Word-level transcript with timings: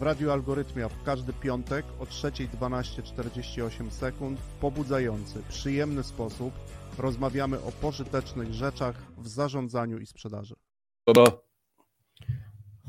w 0.00 0.02
Radiu 0.02 0.30
Algorytmia 0.30 0.88
w 0.88 1.02
każdy 1.02 1.32
piątek 1.32 1.84
o 2.00 2.04
3.12.48 2.04 3.90
sekund 3.90 4.40
w 4.40 4.60
pobudzający, 4.60 5.42
przyjemny 5.48 6.02
sposób 6.02 6.52
rozmawiamy 6.98 7.56
o 7.56 7.72
pożytecznych 7.80 8.54
rzeczach 8.54 8.94
w 9.18 9.28
zarządzaniu 9.28 9.98
i 9.98 10.06
sprzedaży. 10.06 10.54
Dobra. 11.06 11.24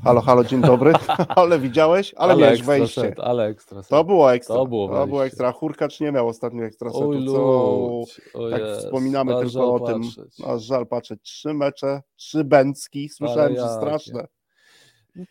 Halo, 0.04 0.20
halo, 0.20 0.44
dzień 0.44 0.60
dobry. 0.60 0.92
Ale 1.36 1.58
widziałeś? 1.58 2.14
Ale, 2.16 2.32
ale 2.32 2.42
miałeś 2.42 2.62
wejście. 2.62 3.00
Set, 3.00 3.20
ale 3.20 3.46
ekstra 3.46 3.82
set. 3.82 3.90
To 3.90 4.04
było 4.04 4.34
ekstra. 4.34 4.56
To 4.56 4.66
było, 4.66 4.88
to 4.88 5.06
było 5.06 5.24
ekstra. 5.24 5.52
Hurkacz 5.52 6.00
nie 6.00 6.12
miał 6.12 6.28
ostatnio 6.28 6.64
ekstra 6.64 6.90
setu, 6.90 7.08
Oj, 7.08 7.26
co 7.26 8.04
tak 8.50 8.60
jest. 8.60 8.80
wspominamy 8.80 9.34
tylko 9.40 9.74
o 9.74 9.80
tym. 9.80 10.02
Patrzeć. 10.02 10.40
Aż 10.46 10.62
żal 10.62 10.86
patrzeć. 10.86 11.20
Trzy 11.22 11.54
mecze, 11.54 12.02
trzy 12.16 12.44
bęcki. 12.44 13.08
Słyszałem, 13.08 13.56
że 13.56 13.68
straszne. 13.68 14.26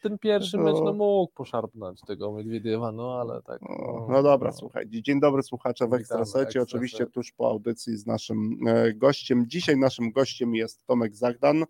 Ten 0.01 0.17
pierwszy 0.17 0.57
no. 0.57 0.63
mecz 0.63 0.75
no 0.83 0.93
mógł 0.93 1.33
poszarpnąć 1.33 2.01
tego 2.01 2.31
Medwiediewa, 2.31 2.91
no 2.91 3.19
ale 3.21 3.41
tak. 3.41 3.61
No, 3.61 4.07
no 4.09 4.23
dobra, 4.23 4.49
no. 4.49 4.57
słuchaj. 4.57 4.89
Dzień 4.89 5.19
dobry 5.19 5.43
słuchacze 5.43 5.87
w 5.87 5.93
Ekstrasecie. 5.93 6.61
Oczywiście 6.61 7.05
tuż 7.05 7.31
po 7.31 7.49
audycji 7.49 7.97
z 7.97 8.05
naszym 8.05 8.57
e, 8.67 8.93
gościem. 8.93 9.45
Dzisiaj 9.47 9.77
naszym 9.77 10.11
gościem 10.11 10.55
jest 10.55 10.85
Tomek 10.85 11.15
Zagdan, 11.15 11.65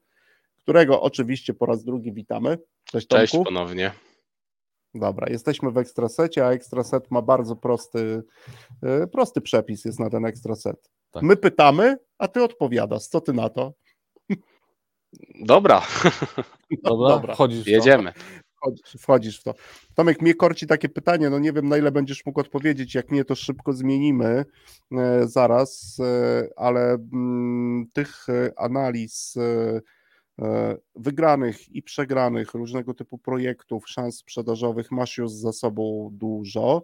którego 0.58 1.02
oczywiście 1.02 1.54
po 1.54 1.66
raz 1.66 1.84
drugi 1.84 2.14
witamy. 2.14 2.58
Cześć, 2.84 3.08
Tomku. 3.08 3.22
Cześć 3.22 3.46
ponownie. 3.46 3.92
Dobra, 4.94 5.28
jesteśmy 5.30 5.72
w 5.72 5.78
Ekstrasecie, 5.78 6.46
a 6.46 6.52
Ekstraset 6.52 7.12
ma 7.12 7.22
bardzo 7.22 7.56
prosty, 7.56 8.24
e, 8.84 9.08
prosty 9.08 9.42
przepis 9.42 9.86
jest 9.86 10.00
na 10.00 10.10
ten 10.10 10.26
Ekstraset. 10.26 10.92
Tak. 11.12 11.24
My 11.24 11.38
pytamy, 11.38 11.98
a 12.18 12.28
ty 12.28 12.44
odpowiadasz. 12.44 13.08
Co 13.08 13.22
ty 13.22 13.34
na 13.34 13.50
to? 13.50 13.74
Dobra. 15.46 15.82
Dobra, 16.84 17.10
Dobra. 17.10 17.34
Wchodzisz 17.34 17.68
jedziemy. 17.68 18.14
Wchodzisz, 18.56 19.02
wchodzisz 19.02 19.40
w 19.40 19.44
to. 19.44 19.54
Tomek, 19.96 20.22
mnie 20.22 20.34
korci 20.34 20.68
takie 20.68 20.90
pytanie, 20.90 21.30
no 21.30 21.40
nie 21.40 21.54
wiem 21.54 21.70
na 21.70 21.78
ile 21.78 21.92
będziesz 21.92 22.26
mógł 22.26 22.40
odpowiedzieć, 22.40 22.96
jak 22.96 23.12
nie 23.12 23.26
to 23.26 23.36
szybko 23.36 23.74
zmienimy 23.74 24.46
e, 24.92 25.28
zaraz, 25.28 25.98
e, 26.00 26.48
ale 26.56 26.94
m, 26.94 27.10
mm, 27.14 27.88
tych 27.94 28.30
e, 28.30 28.60
analiz 28.60 29.38
e, 29.38 29.82
e, 30.42 30.78
wygranych 30.96 31.76
i 31.76 31.84
przegranych 31.84 32.54
różnego 32.54 32.94
typu 32.94 33.18
projektów, 33.18 33.90
szans 33.90 34.18
sprzedażowych 34.18 34.92
masz 34.92 35.18
już 35.18 35.32
za 35.32 35.54
sobą 35.54 36.10
dużo 36.12 36.84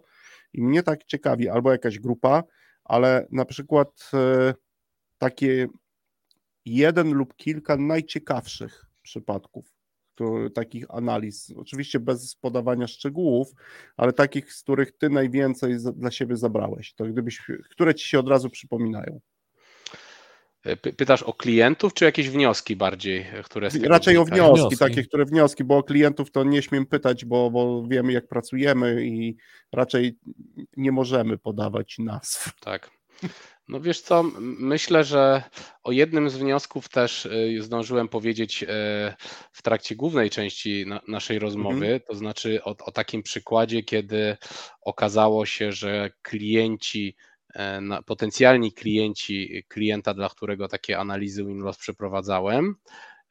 i 0.52 0.62
mnie 0.62 0.82
tak 0.82 1.04
ciekawi, 1.04 1.48
albo 1.48 1.72
jakaś 1.72 1.98
grupa, 1.98 2.42
ale 2.84 3.26
na 3.30 3.44
przykład 3.44 4.10
e, 4.14 4.54
takie 5.18 5.68
jeden 6.68 7.12
lub 7.12 7.36
kilka 7.36 7.76
najciekawszych 7.76 8.86
przypadków 9.02 9.78
takich 10.54 10.84
analiz, 10.88 11.52
oczywiście 11.56 12.00
bez 12.00 12.34
podawania 12.34 12.86
szczegółów, 12.86 13.52
ale 13.96 14.12
takich, 14.12 14.52
z 14.52 14.62
których 14.62 14.98
ty 14.98 15.10
najwięcej 15.10 15.76
dla 15.96 16.10
siebie 16.10 16.36
zabrałeś, 16.36 16.94
to 16.94 17.04
gdybyś, 17.04 17.42
które 17.70 17.94
ci 17.94 18.08
się 18.08 18.18
od 18.18 18.28
razu 18.28 18.50
przypominają? 18.50 19.20
E, 20.64 20.76
pytasz 20.76 21.22
o 21.22 21.32
klientów, 21.32 21.94
czy 21.94 22.04
jakieś 22.04 22.30
wnioski 22.30 22.76
bardziej, 22.76 23.26
które 23.44 23.70
z 23.70 23.82
Raczej 23.82 24.16
o 24.16 24.24
wnioski, 24.24 24.58
wnioski, 24.58 24.76
takie, 24.76 25.04
które 25.04 25.24
wnioski, 25.24 25.64
bo 25.64 25.76
o 25.76 25.82
klientów 25.82 26.30
to 26.30 26.44
nie 26.44 26.62
śmiem 26.62 26.86
pytać, 26.86 27.24
bo, 27.24 27.50
bo 27.50 27.86
wiemy, 27.86 28.12
jak 28.12 28.28
pracujemy 28.28 29.06
i 29.06 29.36
raczej 29.72 30.18
nie 30.76 30.92
możemy 30.92 31.38
podawać 31.38 31.98
nazw. 31.98 32.60
Tak. 32.60 32.90
No 33.68 33.80
wiesz 33.80 34.00
co, 34.00 34.24
myślę, 34.40 35.04
że 35.04 35.42
o 35.82 35.92
jednym 35.92 36.30
z 36.30 36.36
wniosków 36.36 36.88
też 36.88 37.26
y, 37.26 37.58
zdążyłem 37.60 38.08
powiedzieć 38.08 38.62
y, 38.62 38.66
w 39.52 39.62
trakcie 39.62 39.96
głównej 39.96 40.30
części 40.30 40.86
naszej 41.08 41.38
rozmowy, 41.38 41.86
mhm. 41.86 42.00
to 42.00 42.14
znaczy 42.14 42.64
o, 42.64 42.76
o, 42.84 42.92
takim 42.92 43.22
przykładzie, 43.22 43.82
kiedy 43.82 44.36
okazało 44.80 45.46
się, 45.46 45.72
że 45.72 46.10
klienci, 46.22 47.16
e, 47.54 47.80
potencjalni 48.06 48.72
klienci 48.72 49.64
klienta, 49.68 50.14
dla 50.14 50.28
którego 50.28 50.68
takie 50.68 50.98
analizy 50.98 51.44
Winloss 51.44 51.78
przeprowadzałem, 51.78 52.74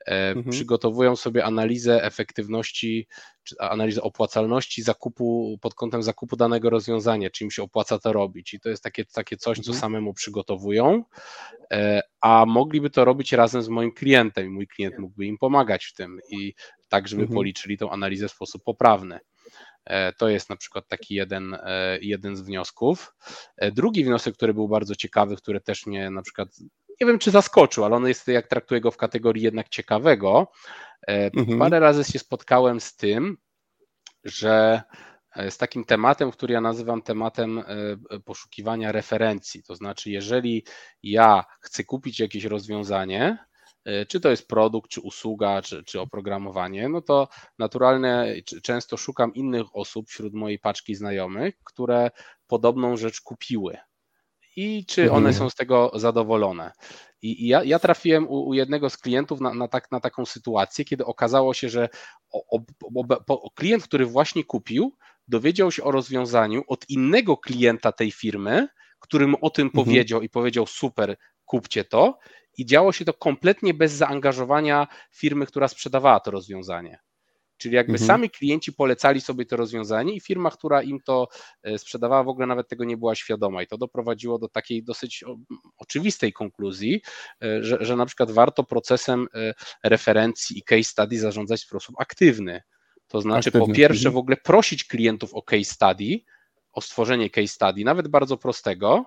mhm. 0.08 0.50
przygotowują 0.50 1.16
sobie 1.16 1.46
analizę 1.46 2.04
efektywności, 2.04 3.08
czy 3.44 3.56
analizę 3.60 4.02
opłacalności 4.02 4.82
zakupu 4.82 5.58
pod 5.62 5.74
kątem 5.74 6.04
zakupu 6.04 6.36
danego 6.36 6.70
rozwiązania, 6.70 7.30
czy 7.30 7.44
im 7.44 7.52
się 7.52 7.64
opłaca 7.64 8.00
to 8.00 8.14
robić. 8.14 8.54
I 8.54 8.60
to 8.60 8.70
jest 8.70 8.84
takie, 8.84 9.06
takie 9.06 9.38
coś, 9.38 9.58
co 9.58 9.72
mhm. 9.72 9.80
samemu 9.80 10.14
przygotowują, 10.14 11.04
e, 11.72 12.02
a 12.22 12.46
mogliby 12.46 12.90
to 12.90 13.06
robić 13.06 13.34
razem 13.34 13.62
z 13.62 13.70
moim 13.70 13.92
klientem 13.92 14.46
i 14.46 14.50
mój 14.50 14.68
klient 14.68 15.00
mógłby 15.00 15.26
im 15.26 15.38
pomagać 15.38 15.86
w 15.86 15.94
tym 15.94 16.20
i 16.30 16.54
tak, 16.90 17.08
żeby 17.08 17.22
mhm. 17.22 17.36
policzyli 17.36 17.78
tą 17.78 17.92
analizę 17.92 18.28
w 18.28 18.32
sposób 18.32 18.64
poprawny. 18.64 19.20
E, 19.86 20.14
to 20.14 20.30
jest 20.30 20.50
na 20.50 20.56
przykład 20.56 20.88
taki 20.88 21.16
jeden, 21.16 21.58
jeden 22.02 22.36
z 22.36 22.42
wniosków. 22.42 23.16
Drugi 23.72 24.04
wniosek, 24.04 24.36
który 24.36 24.54
był 24.54 24.68
bardzo 24.68 24.96
ciekawy, 24.96 25.36
który 25.36 25.62
też 25.62 25.86
mnie 25.86 26.10
na 26.10 26.22
przykład 26.22 26.50
nie 27.02 27.08
wiem 27.08 27.20
czy 27.20 27.32
zaskoczył, 27.32 27.86
ale 27.86 27.96
on 27.96 28.08
jest, 28.08 28.28
jak 28.28 28.48
traktuję 28.48 28.82
go 28.82 28.92
w 28.92 28.98
kategorii 28.98 29.44
jednak 29.44 29.70
ciekawego. 29.70 30.52
E, 31.08 31.32
mhm. 31.38 31.60
Parę 31.60 31.80
razy 31.80 32.04
się 32.04 32.20
spotkałem 32.20 32.82
z 32.82 32.96
tym, 32.96 33.38
że 34.24 34.82
e, 35.36 35.52
z 35.52 35.58
takim 35.58 35.86
tematem, 35.86 36.32
który 36.32 36.54
ja 36.54 36.62
nazywam 36.62 37.02
tematem 37.02 37.60
e, 37.60 37.64
poszukiwania 38.20 38.92
referencji. 38.92 39.64
To 39.64 39.76
znaczy, 39.76 40.10
jeżeli 40.10 40.66
ja 41.04 41.44
chcę 41.62 41.84
kupić 41.84 42.20
jakieś 42.20 42.44
rozwiązanie, 42.44 43.38
czy 44.08 44.20
to 44.20 44.30
jest 44.30 44.48
produkt, 44.48 44.92
czy 44.92 45.02
usługa, 45.02 45.62
czy, 45.62 45.84
czy 45.84 46.02
oprogramowanie, 46.02 46.90
no 46.90 47.02
to 47.02 47.28
naturalnie 47.60 48.36
często 48.64 48.98
szukam 48.98 49.34
innych 49.34 49.76
osób 49.76 50.10
wśród 50.10 50.34
mojej 50.34 50.60
paczki 50.60 50.96
znajomych, 50.96 51.56
które 51.64 52.12
podobną 52.48 52.98
rzecz 52.98 53.22
kupiły 53.22 53.78
i 54.58 54.86
czy 54.86 55.12
one 55.12 55.30
mhm. 55.30 55.34
są 55.34 55.50
z 55.50 55.56
tego 55.56 55.92
zadowolone. 55.96 56.72
I, 57.22 57.44
i 57.44 57.48
ja, 57.48 57.64
ja, 57.64 57.80
trafiłem 57.80 58.28
u, 58.28 58.48
u, 58.48 58.54
jednego 58.54 58.90
z 58.90 58.98
klientów 58.98 59.42
na, 59.42 59.54
na, 59.54 59.68
tak, 59.68 59.92
na 59.92 60.00
taką 60.00 60.26
sytuację, 60.26 60.86
kiedy 60.86 61.06
okazało 61.06 61.54
się, 61.54 61.70
że 61.70 61.90
o, 62.32 62.58
o, 62.58 62.62
o, 63.28 63.50
klient, 63.50 63.84
który 63.84 64.06
właśnie 64.06 64.44
kupił, 64.44 64.98
dowiedział 65.28 65.72
się 65.72 65.84
o 65.84 65.92
rozwiązaniu 65.92 66.64
od 66.68 66.90
innego 66.90 67.38
klienta 67.38 67.92
tej 67.92 68.12
firmy, 68.12 68.68
którym 69.00 69.36
o 69.42 69.50
tym 69.50 69.68
mhm. 69.68 69.86
powiedział 69.86 70.22
i 70.22 70.30
powiedział: 70.30 70.68
Super, 70.68 71.18
kupcie 71.46 71.84
to. 71.84 72.18
I 72.58 72.66
działo 72.66 72.92
się 72.92 73.06
to 73.06 73.14
kompletnie 73.14 73.74
bez 73.74 73.92
zaangażowania 73.92 74.88
firmy, 75.12 75.46
która 75.46 75.68
sprzedawała 75.68 76.20
to 76.20 76.32
rozwiązanie. 76.32 77.00
Czyli 77.58 77.76
jakby 77.76 77.94
mhm. 77.94 78.08
sami 78.08 78.30
klienci 78.30 78.74
polecali 78.74 79.22
sobie 79.22 79.46
to 79.46 79.58
rozwiązanie 79.58 80.14
i 80.14 80.22
firma, 80.22 80.52
która 80.52 80.82
im 80.82 81.00
to 81.06 81.28
e, 81.64 81.78
sprzedawała, 81.78 82.24
w 82.24 82.28
ogóle 82.28 82.48
nawet 82.48 82.68
tego 82.68 82.84
nie 82.84 82.98
była 82.98 83.16
świadoma. 83.16 83.62
I 83.62 83.68
to 83.68 83.78
doprowadziło 83.78 84.40
do 84.40 84.48
takiej 84.48 84.84
dosyć 84.84 85.24
oczywistej 85.78 86.34
konkluzji, 86.34 87.02
e, 87.44 87.64
że, 87.64 87.78
że 87.82 87.96
na 87.96 88.06
przykład 88.06 88.32
warto 88.32 88.64
procesem 88.64 89.28
e, 89.34 89.54
referencji 89.84 90.60
i 90.60 90.64
case 90.64 90.84
study 90.84 91.20
zarządzać 91.20 91.62
w 91.62 91.68
sposób 91.68 91.96
aktywny. 92.00 92.62
To 93.08 93.22
znaczy, 93.22 93.50
Aktywny. 93.50 93.68
po 93.68 93.74
pierwsze, 93.74 94.08
mhm. 94.08 94.14
w 94.14 94.18
ogóle 94.18 94.38
prosić 94.38 94.84
klientów 94.84 95.34
o 95.34 95.42
case 95.42 95.64
study, 95.64 96.20
o 96.74 96.82
stworzenie 96.82 97.30
case 97.30 97.48
study, 97.48 97.84
nawet 97.84 98.08
bardzo 98.08 98.38
prostego, 98.38 99.06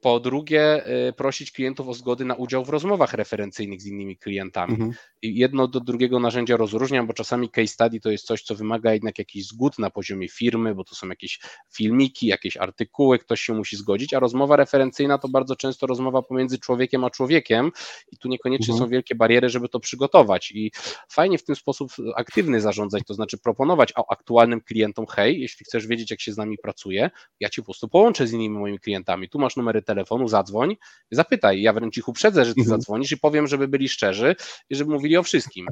po 0.00 0.20
drugie, 0.20 0.86
y, 1.08 1.12
prosić 1.12 1.52
klientów 1.52 1.88
o 1.88 1.94
zgody 1.94 2.24
na 2.24 2.34
udział 2.34 2.64
w 2.64 2.68
rozmowach 2.68 3.14
referencyjnych 3.14 3.82
z 3.82 3.86
innymi 3.86 4.16
klientami. 4.16 4.72
Mhm. 4.72 4.92
Jedno 5.22 5.68
do 5.68 5.80
drugiego 5.80 6.20
narzędzia 6.20 6.56
rozróżniam, 6.56 7.06
bo 7.06 7.12
czasami 7.12 7.50
case 7.50 7.66
study 7.66 8.00
to 8.00 8.10
jest 8.10 8.26
coś, 8.26 8.42
co 8.42 8.54
wymaga 8.54 8.92
jednak 8.92 9.18
jakichś 9.18 9.46
zgód 9.46 9.78
na 9.78 9.90
poziomie 9.90 10.28
firmy, 10.28 10.74
bo 10.74 10.84
to 10.84 10.94
są 10.94 11.08
jakieś 11.08 11.40
filmiki, 11.74 12.26
jakieś 12.26 12.56
artykuły, 12.56 13.18
ktoś 13.18 13.40
się 13.40 13.54
musi 13.54 13.76
zgodzić, 13.76 14.14
a 14.14 14.18
rozmowa 14.18 14.56
referencyjna 14.56 15.18
to 15.18 15.28
bardzo 15.28 15.56
często 15.56 15.86
rozmowa 15.86 16.22
pomiędzy 16.22 16.58
człowiekiem 16.58 17.04
a 17.04 17.10
człowiekiem 17.10 17.70
i 18.12 18.16
tu 18.16 18.28
niekoniecznie 18.28 18.72
mhm. 18.72 18.86
są 18.88 18.90
wielkie 18.90 19.14
bariery, 19.14 19.48
żeby 19.48 19.68
to 19.68 19.80
przygotować 19.80 20.50
i 20.50 20.72
fajnie 21.08 21.38
w 21.38 21.44
ten 21.44 21.56
sposób 21.56 21.92
aktywny 22.16 22.60
zarządzać, 22.60 23.02
to 23.06 23.14
znaczy 23.14 23.38
proponować 23.38 23.92
aktualnym 24.10 24.60
klientom, 24.60 25.06
hej, 25.06 25.40
jeśli 25.40 25.64
chcesz 25.64 25.86
wiedzieć, 25.86 26.10
jak 26.10 26.20
się 26.20 26.32
z 26.32 26.36
nami 26.36 26.58
pracuje, 26.58 27.10
ja 27.40 27.48
ci 27.48 27.60
po 27.60 27.64
prostu 27.64 27.88
połączę 27.88 28.26
z 28.26 28.32
innymi 28.32 28.58
moimi 28.58 28.78
klientami, 28.78 29.28
tu 29.28 29.38
masz 29.38 29.56
numery 29.56 29.82
telefonu, 29.88 30.28
zadzwoń, 30.28 30.76
zapytaj. 31.10 31.62
Ja 31.62 31.72
wręcz 31.72 31.96
ich 31.96 32.08
uprzedzę, 32.08 32.44
że 32.44 32.54
ty 32.54 32.60
mhm. 32.60 32.78
zadzwonisz 32.78 33.12
i 33.12 33.18
powiem, 33.18 33.46
żeby 33.46 33.68
byli 33.68 33.88
szczerzy 33.88 34.36
i 34.70 34.76
żeby 34.76 34.92
mówili 34.92 35.16
o 35.16 35.22
wszystkim. 35.22 35.66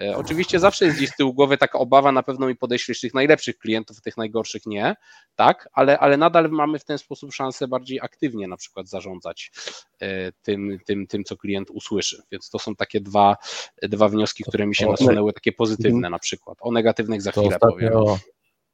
E, 0.00 0.16
oczywiście 0.16 0.58
zawsze 0.58 0.84
jest 0.84 0.96
gdzieś 0.96 1.10
z 1.10 1.16
tyłu 1.16 1.34
głowy 1.34 1.58
taka 1.58 1.78
obawa, 1.78 2.12
na 2.12 2.22
pewno 2.22 2.46
mi 2.46 2.56
podeślesz 2.56 3.00
tych 3.00 3.14
najlepszych 3.14 3.58
klientów, 3.58 4.00
tych 4.00 4.16
najgorszych 4.16 4.66
nie, 4.66 4.96
tak, 5.34 5.68
ale, 5.72 5.98
ale 5.98 6.16
nadal 6.16 6.50
mamy 6.50 6.78
w 6.78 6.84
ten 6.84 6.98
sposób 6.98 7.34
szansę 7.34 7.68
bardziej 7.68 8.00
aktywnie 8.00 8.48
na 8.48 8.56
przykład 8.56 8.88
zarządzać 8.88 9.52
e, 10.00 10.32
tym, 10.32 10.78
tym, 10.86 11.06
tym 11.06 11.24
co 11.24 11.36
klient 11.36 11.70
usłyszy. 11.70 12.22
Więc 12.32 12.50
to 12.50 12.58
są 12.58 12.76
takie 12.76 13.00
dwa, 13.00 13.36
dwa 13.82 14.08
wnioski, 14.08 14.44
które 14.44 14.66
mi 14.66 14.74
się 14.74 14.86
nasunęły, 14.86 15.32
takie 15.32 15.52
pozytywne 15.52 15.96
mhm. 15.96 16.10
na 16.10 16.18
przykład. 16.18 16.58
O 16.60 16.72
negatywnych 16.72 17.22
za 17.22 17.30
chwilę 17.30 17.46
ostatnio, 17.46 17.90
powiem. 17.90 18.18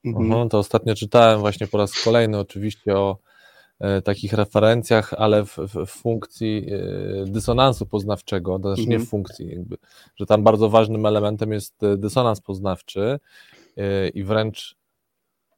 Mhm. 0.05 0.49
To 0.49 0.58
ostatnio 0.58 0.94
czytałem 0.94 1.41
właśnie 1.41 1.67
po 1.67 1.79
raz 1.79 2.02
kolejny 2.05 2.38
oczywiście 2.38 2.96
o 2.96 3.19
takich 4.05 4.32
referencjach, 4.32 5.15
ale 5.15 5.44
w, 5.44 5.59
w, 5.59 5.87
funkcji 5.87 6.67
e, 6.71 7.25
dysonansu 7.25 7.87
poznawczego, 7.87 8.59
to 8.59 8.69
znaczy 8.69 8.88
nie 8.88 8.99
w 8.99 9.03
mhm. 9.03 9.06
funkcji, 9.06 9.49
jakby, 9.49 9.76
że 10.17 10.26
tam 10.26 10.43
bardzo 10.43 10.71
ważnym 10.71 11.06
elementem 11.06 11.53
jest 11.53 11.82
e, 11.82 11.97
dysonans 11.97 12.41
poznawczy 12.41 13.21
i 14.15 14.25
wręcz 14.25 14.76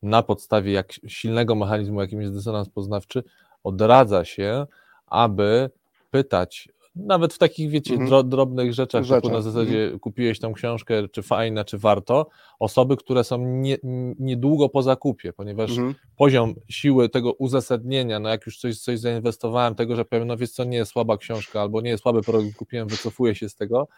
na 0.03 0.23
podstawie 0.23 0.73
jak 0.73 0.93
silnego 1.07 1.55
mechanizmu, 1.55 2.01
jakim 2.01 2.21
jest 2.21 2.33
dysonans 2.33 2.69
poznawczy, 2.69 3.23
odradza 3.65 4.25
się, 4.25 4.67
aby 5.07 5.71
pytać 6.11 6.69
nawet 6.97 7.35
w 7.35 7.39
takich, 7.39 7.71
wiecie, 7.71 7.95
mhm. 7.95 8.29
drobnych 8.29 8.73
rzeczach, 8.73 9.05
rzeczach. 9.05 9.23
typu 9.23 9.35
na 9.35 9.43
zasadzie 9.43 9.83
mhm. 9.83 10.01
kupiłeś 10.01 10.39
tą 10.39 10.53
książkę, 10.53 11.09
czy 11.09 11.23
fajna, 11.23 11.65
czy 11.65 11.79
warto, 11.79 12.29
osoby, 12.59 12.97
które 12.97 13.25
są 13.25 13.39
nie, 13.39 13.79
niedługo 14.19 14.69
po 14.69 14.83
zakupie, 14.83 15.33
ponieważ 15.33 15.71
mhm. 15.71 15.95
poziom 16.17 16.55
siły 16.69 17.09
tego 17.09 17.33
uzasadnienia, 17.33 18.21
no 18.21 18.29
jak 18.29 18.47
już 18.47 18.59
coś, 18.59 18.79
coś 18.79 18.99
zainwestowałem, 18.99 19.75
tego, 19.75 19.97
że 19.97 20.05
powiem, 20.05 20.27
no 20.27 20.37
wiesz 20.37 20.51
co, 20.51 20.65
nie 20.65 20.77
jest 20.77 20.93
słaba 20.93 21.19
książka, 21.19 21.61
albo 21.61 21.81
nie 21.81 21.91
jest 21.91 22.03
słaby 22.03 22.23
produkt, 22.23 22.57
kupiłem, 22.57 22.89
wycofuję 22.89 23.35
się 23.35 23.49
z 23.49 23.55
tego, 23.55 23.89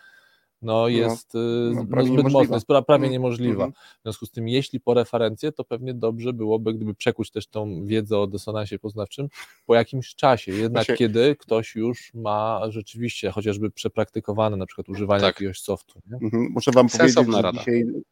no, 0.62 0.72
no 0.72 0.88
jest 0.88 1.34
y, 1.34 1.38
no, 1.74 1.84
no, 1.90 2.06
zbyt 2.06 2.32
mocna, 2.32 2.54
jest 2.54 2.66
prawie 2.66 2.94
mhm. 2.94 3.12
niemożliwa. 3.12 3.64
Mhm. 3.64 3.72
W 3.72 4.02
związku 4.02 4.26
z 4.26 4.30
tym, 4.30 4.48
jeśli 4.48 4.80
po 4.80 4.94
referencję, 4.94 5.52
to 5.52 5.64
pewnie 5.64 5.94
dobrze 5.94 6.32
byłoby, 6.32 6.74
gdyby 6.74 6.94
przekuć 6.94 7.30
też 7.30 7.46
tą 7.46 7.86
wiedzę 7.86 8.18
o 8.18 8.26
dysonansie 8.26 8.78
poznawczym 8.78 9.28
po 9.66 9.74
jakimś 9.74 10.14
czasie. 10.14 10.52
Jednak 10.52 10.86
Właśnie... 10.86 10.96
kiedy 10.96 11.36
ktoś 11.36 11.74
już 11.74 12.14
ma 12.14 12.60
rzeczywiście 12.68 13.30
chociażby 13.30 13.70
przepraktykowane 13.70 14.56
na 14.56 14.66
przykład 14.66 14.88
używanie 14.88 15.20
tak. 15.20 15.34
jakiegoś 15.34 15.60
softu. 15.60 16.00
Mhm. 16.22 16.48
Muszę 16.50 16.70
wam 16.70 16.88
Sensowna 16.88 17.42
powiedzieć, 17.42 17.58
że 17.58 17.64
dzisiaj, 17.64 18.02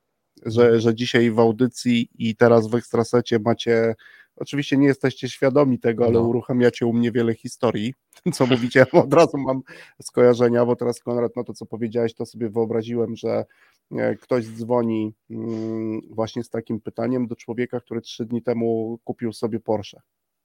że, 0.46 0.80
że 0.80 0.94
dzisiaj 0.94 1.30
w 1.30 1.38
audycji 1.38 2.08
i 2.18 2.36
teraz 2.36 2.66
w 2.66 2.74
Ekstrasecie 2.74 3.38
macie 3.38 3.94
Oczywiście 4.36 4.76
nie 4.76 4.86
jesteście 4.86 5.28
świadomi 5.28 5.78
tego, 5.78 6.04
ale 6.04 6.12
no. 6.12 6.20
uruchamiacie 6.20 6.86
u 6.86 6.92
mnie 6.92 7.12
wiele 7.12 7.34
historii. 7.34 7.94
Co 8.34 8.46
mówicie, 8.46 8.86
od 8.92 9.14
razu 9.14 9.38
mam 9.38 9.62
skojarzenia, 10.02 10.66
bo 10.66 10.76
teraz 10.76 11.00
Konrad, 11.00 11.32
no 11.36 11.44
to 11.44 11.52
co 11.52 11.66
powiedziałeś, 11.66 12.14
to 12.14 12.26
sobie 12.26 12.50
wyobraziłem, 12.50 13.16
że 13.16 13.44
e, 13.92 14.16
ktoś 14.16 14.46
dzwoni 14.46 15.14
mm, 15.30 16.00
właśnie 16.10 16.44
z 16.44 16.50
takim 16.50 16.80
pytaniem 16.80 17.26
do 17.26 17.36
człowieka, 17.36 17.80
który 17.80 18.00
trzy 18.00 18.24
dni 18.24 18.42
temu 18.42 18.98
kupił 19.04 19.32
sobie 19.32 19.60
Porsche. 19.60 20.00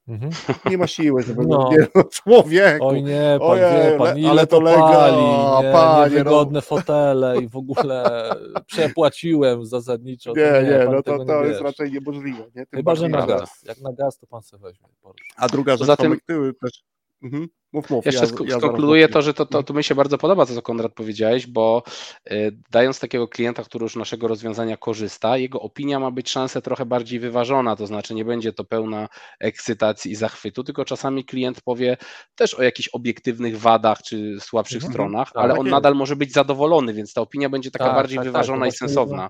Mhm. 0.07 0.31
Nie 0.69 0.77
ma 0.77 0.87
siły, 0.87 1.23
żeby 1.23 1.45
no. 1.47 1.69
nie, 1.71 1.87
no, 1.95 2.03
człowiek. 2.23 2.77
Oj 2.81 3.03
nie, 3.03 3.37
pan 3.39 3.49
Ojej, 3.49 3.91
wie, 3.91 3.97
pan 3.97 4.17
ile 4.17 4.29
ale 4.29 4.47
to, 4.47 4.61
pali, 4.61 5.65
nie, 5.65 5.71
panie, 5.71 6.11
niewygodne 6.11 6.57
no. 6.57 6.61
fotele 6.61 7.41
i 7.41 7.47
w 7.47 7.55
ogóle 7.55 8.29
przepłaciłem 8.67 9.65
zasadniczo. 9.65 10.33
Nie, 10.35 10.63
nie, 10.63 10.69
nie 10.69 10.85
no 10.91 11.03
to, 11.03 11.25
to 11.25 11.45
jest 11.45 11.61
raczej 11.61 11.91
niemożliwe. 11.91 12.43
Nie? 12.55 12.65
Chyba, 12.73 12.95
że 12.95 13.09
na 13.09 13.27
gaz. 13.27 13.63
Jak 13.63 13.81
na 13.81 13.93
gaz, 13.93 14.17
to 14.17 14.27
pan 14.27 14.41
sobie 14.41 14.63
weźmie. 14.63 14.87
A 15.35 15.47
druga 15.47 15.77
rzecz, 15.77 15.97
ty 15.97 16.53
też 16.61 16.83
Mhm. 17.23 17.47
Mów, 17.73 17.89
mów. 17.89 18.05
Jeszcze 18.05 18.25
ja, 18.25 18.45
ja 18.45 18.57
skonkluduję 18.57 19.09
to, 19.09 19.21
że 19.21 19.33
to, 19.33 19.45
to, 19.45 19.63
to 19.63 19.73
mi 19.73 19.83
się 19.83 19.95
bardzo 19.95 20.17
podoba, 20.17 20.45
to 20.45 20.55
co 20.55 20.61
Konrad 20.61 20.93
powiedziałeś, 20.93 21.47
bo 21.47 21.83
y, 22.31 22.57
dając 22.71 22.99
takiego 22.99 23.27
klienta, 23.27 23.63
który 23.63 23.83
już 23.83 23.95
naszego 23.95 24.27
rozwiązania 24.27 24.77
korzysta, 24.77 25.37
jego 25.37 25.61
opinia 25.61 25.99
ma 25.99 26.11
być 26.11 26.29
szansę 26.29 26.61
trochę 26.61 26.85
bardziej 26.85 27.19
wyważona, 27.19 27.75
to 27.75 27.87
znaczy 27.87 28.13
nie 28.13 28.25
będzie 28.25 28.53
to 28.53 28.63
pełna 28.63 29.07
ekscytacji 29.39 30.11
i 30.11 30.15
zachwytu, 30.15 30.63
tylko 30.63 30.85
czasami 30.85 31.25
klient 31.25 31.61
powie 31.61 31.97
też 32.35 32.53
o 32.53 32.63
jakichś 32.63 32.89
obiektywnych 32.89 33.59
wadach 33.59 34.01
czy 34.01 34.37
słabszych 34.39 34.83
mhm. 34.83 34.93
stronach, 34.93 35.31
tak, 35.31 35.43
ale 35.43 35.59
on 35.59 35.69
nadal 35.69 35.95
może 35.95 36.15
być 36.15 36.33
zadowolony, 36.33 36.93
więc 36.93 37.13
ta 37.13 37.21
opinia 37.21 37.49
będzie 37.49 37.71
taka 37.71 37.85
tak, 37.85 37.95
bardziej 37.95 38.17
tak, 38.17 38.25
tak 38.25 38.33
wyważona 38.33 38.67
i 38.67 38.71
sensowna. 38.71 39.29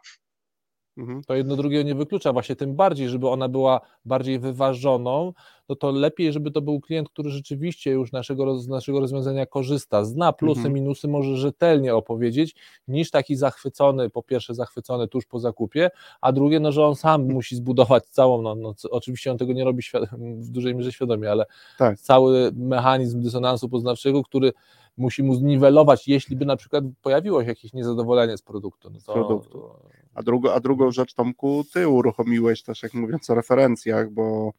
Mhm. 1.02 1.24
To 1.24 1.36
jedno 1.36 1.56
drugiego 1.56 1.84
nie 1.84 1.96
wyklucza, 1.96 2.34
właśnie 2.34 2.56
tym 2.56 2.76
bardziej, 2.76 3.10
żeby 3.10 3.30
ona 3.30 3.50
była 3.50 3.82
bardziej 4.06 4.40
wyważoną, 4.40 5.34
no 5.70 5.76
to 5.76 5.92
lepiej, 5.92 6.34
żeby 6.34 6.52
to 6.52 6.62
był 6.62 6.80
klient, 6.80 7.10
który 7.10 7.30
rzeczywiście 7.30 7.92
już 7.92 8.12
naszego, 8.12 8.58
z 8.58 8.68
naszego 8.68 9.00
rozwiązania 9.00 9.46
korzysta, 9.46 10.06
zna 10.06 10.34
plusy, 10.34 10.60
mhm. 10.60 10.74
minusy, 10.74 11.08
może 11.08 11.38
rzetelnie 11.38 11.96
opowiedzieć, 11.96 12.56
niż 12.88 13.12
taki 13.12 13.36
zachwycony, 13.36 14.10
po 14.10 14.24
pierwsze 14.24 14.54
zachwycony 14.54 15.08
tuż 15.08 15.26
po 15.26 15.40
zakupie, 15.40 15.90
a 16.22 16.32
drugie, 16.32 16.60
no 16.60 16.72
że 16.72 16.86
on 16.86 16.96
sam 16.96 17.22
mhm. 17.22 17.36
musi 17.36 17.56
zbudować 17.56 18.06
całą, 18.06 18.42
no, 18.42 18.56
no 18.56 18.74
oczywiście 18.92 19.32
on 19.32 19.38
tego 19.38 19.54
nie 19.54 19.64
robi 19.64 19.84
w 20.14 20.50
dużej 20.50 20.76
mierze 20.76 20.92
świadomie, 20.92 21.32
ale 21.32 21.46
tak. 21.78 22.00
cały 22.00 22.52
mechanizm 22.56 23.22
dysonansu 23.22 23.70
poznawczego, 23.70 24.24
który 24.24 24.52
musi 24.98 25.24
mu 25.24 25.36
zniwelować, 25.36 26.08
jeśli 26.08 26.36
by 26.36 26.46
na 26.46 26.56
przykład 26.56 26.84
pojawiło 27.02 27.44
się 27.44 27.50
jakieś 27.50 27.74
niezadowolenie 27.74 28.38
z 28.38 28.42
produktu. 28.42 28.90
No 28.90 29.00
to, 29.06 29.14
produktu. 29.14 29.70
A, 30.16 30.24
drugo, 30.24 30.54
a 30.54 30.60
drugą 30.60 30.92
rzecz, 30.92 31.14
Tomku, 31.14 31.64
ty 31.74 31.88
uruchomiłeś 31.88 32.64
też, 32.64 32.84
jak 32.84 32.94
mówiąc 32.94 33.30
o 33.30 33.36
referencjach, 33.36 34.10
bo 34.10 34.54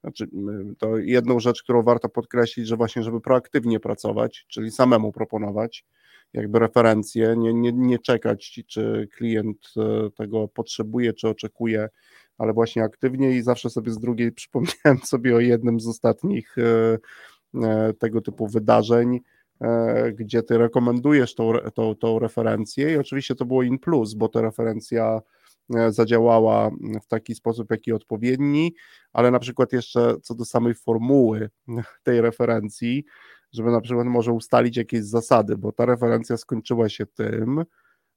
znaczy, 0.00 0.28
to 0.78 0.98
jedną 0.98 1.40
rzecz, 1.40 1.62
którą 1.62 1.82
warto 1.82 2.08
podkreślić, 2.08 2.66
że 2.66 2.76
właśnie, 2.76 3.02
żeby 3.02 3.20
proaktywnie 3.20 3.80
pracować, 3.80 4.46
czyli 4.48 4.70
samemu 4.70 5.12
proponować 5.12 5.84
jakby 6.32 6.58
referencje, 6.58 7.34
nie, 7.38 7.54
nie, 7.54 7.72
nie 7.72 7.98
czekać, 7.98 8.64
czy 8.66 9.08
klient 9.16 9.72
e, 9.76 10.10
tego 10.10 10.48
potrzebuje, 10.48 11.12
czy 11.12 11.28
oczekuje, 11.28 11.88
ale 12.38 12.52
właśnie 12.52 12.82
aktywnie 12.82 13.30
i 13.30 13.42
zawsze 13.42 13.70
sobie 13.70 13.92
z 13.92 13.98
drugiej 13.98 14.32
przypomniałem 14.42 14.98
sobie 15.04 15.36
o 15.36 15.40
jednym 15.40 15.80
z 15.80 15.86
ostatnich 15.86 16.56
e, 16.58 16.98
e, 17.64 17.92
tego 17.92 18.20
typu 18.20 18.46
wydarzeń, 18.46 19.20
gdzie 20.14 20.42
ty 20.42 20.58
rekomendujesz 20.58 21.34
tą, 21.34 21.52
tą, 21.74 21.94
tą 21.94 22.18
referencję 22.18 22.92
i 22.92 22.96
oczywiście 22.96 23.34
to 23.34 23.44
było 23.44 23.62
in 23.62 23.78
plus, 23.78 24.14
bo 24.14 24.28
ta 24.28 24.40
referencja 24.40 25.20
e, 25.74 25.92
zadziałała 25.92 26.70
w 27.02 27.06
taki 27.06 27.34
sposób, 27.34 27.70
jaki 27.70 27.92
odpowiedni, 27.92 28.74
ale 29.12 29.30
na 29.30 29.38
przykład 29.38 29.72
jeszcze 29.72 30.14
co 30.22 30.34
do 30.34 30.44
samej 30.44 30.74
formuły 30.74 31.50
tej 32.04 32.20
referencji, 32.20 33.04
żeby 33.52 33.70
na 33.70 33.80
przykład 33.80 34.06
może 34.06 34.32
ustalić 34.32 34.76
jakieś 34.76 35.04
zasady, 35.04 35.56
bo 35.56 35.72
ta 35.72 35.86
referencja 35.86 36.36
skończyła 36.36 36.88
się 36.88 37.06
tym, 37.06 37.64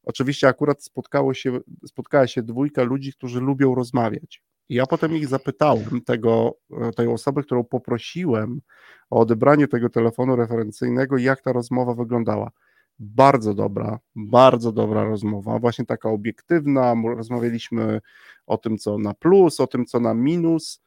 oczywiście 0.03 0.47
akurat 0.47 0.83
spotkało 0.83 1.33
się, 1.33 1.59
spotkała 1.87 2.27
się 2.27 2.43
dwójka 2.43 2.83
ludzi, 2.83 3.13
którzy 3.13 3.39
lubią 3.39 3.75
rozmawiać. 3.75 4.41
Ja 4.69 4.85
potem 4.85 5.15
ich 5.15 5.27
zapytałem, 5.27 6.01
tego, 6.05 6.57
e, 6.81 6.91
tej 6.91 7.07
osoby, 7.07 7.43
którą 7.43 7.63
poprosiłem 7.63 8.61
o 9.09 9.19
odebranie 9.19 9.67
tego 9.67 9.89
telefonu 9.89 10.35
referencyjnego, 10.35 11.17
jak 11.17 11.41
ta 11.41 11.53
rozmowa 11.53 11.93
wyglądała. 11.93 12.51
Bardzo 12.99 13.53
dobra, 13.53 13.99
bardzo 14.15 14.71
dobra 14.71 15.03
rozmowa, 15.03 15.59
właśnie 15.59 15.85
taka 15.85 16.09
obiektywna. 16.09 16.95
Rozmawialiśmy 17.15 18.01
o 18.45 18.57
tym, 18.57 18.77
co 18.77 18.97
na 18.97 19.13
plus, 19.13 19.59
o 19.59 19.67
tym, 19.67 19.85
co 19.85 19.99
na 19.99 20.13
minus. 20.13 20.81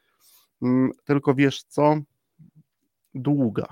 Mm, 0.62 0.90
tylko 1.04 1.34
wiesz 1.34 1.62
co? 1.62 1.96
Długa 3.14 3.66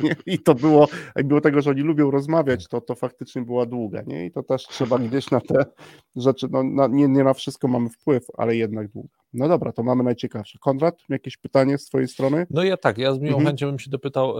nie? 0.00 0.16
I 0.26 0.38
to 0.38 0.54
było, 0.54 0.88
było 1.24 1.40
tego, 1.40 1.62
że 1.62 1.70
oni 1.70 1.80
lubią 1.80 2.10
rozmawiać, 2.10 2.68
to, 2.68 2.80
to 2.80 2.94
faktycznie 2.94 3.42
była 3.42 3.66
długa, 3.66 4.02
nie? 4.06 4.26
I 4.26 4.30
to 4.30 4.42
też 4.42 4.66
trzeba 4.66 4.98
gdzieś 4.98 5.30
na 5.30 5.40
te 5.40 5.64
rzeczy, 6.16 6.46
no, 6.50 6.62
na, 6.62 6.86
nie, 6.86 7.08
nie 7.08 7.24
na 7.24 7.34
wszystko 7.34 7.68
mamy 7.68 7.88
wpływ, 7.88 8.26
ale 8.36 8.56
jednak 8.56 8.88
długa. 8.88 9.08
No 9.34 9.48
dobra, 9.48 9.72
to 9.72 9.82
mamy 9.82 10.02
najciekawsze. 10.02 10.58
Konrad, 10.58 11.02
jakieś 11.08 11.36
pytanie 11.36 11.78
z 11.78 11.84
Twojej 11.84 12.08
strony? 12.08 12.46
No 12.50 12.62
ja 12.62 12.76
tak, 12.76 12.98
ja 12.98 13.14
z 13.14 13.18
miłą 13.18 13.36
mhm. 13.36 13.46
chęcią 13.46 13.66
bym 13.66 13.78
się 13.78 13.90
dopytał, 13.90 14.34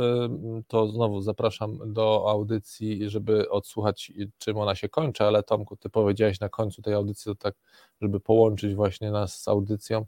to 0.66 0.88
znowu 0.88 1.20
zapraszam 1.20 1.92
do 1.92 2.24
audycji, 2.30 3.10
żeby 3.10 3.50
odsłuchać, 3.50 4.12
czym 4.38 4.58
ona 4.58 4.74
się 4.74 4.88
kończy, 4.88 5.24
ale 5.24 5.42
Tomku, 5.42 5.76
Ty 5.76 5.90
powiedziałeś 5.90 6.40
na 6.40 6.48
końcu 6.48 6.82
tej 6.82 6.94
audycji, 6.94 7.24
to 7.24 7.34
tak, 7.34 7.54
żeby 8.00 8.20
połączyć 8.20 8.74
właśnie 8.74 9.10
nas 9.10 9.42
z 9.42 9.48
audycją, 9.48 10.06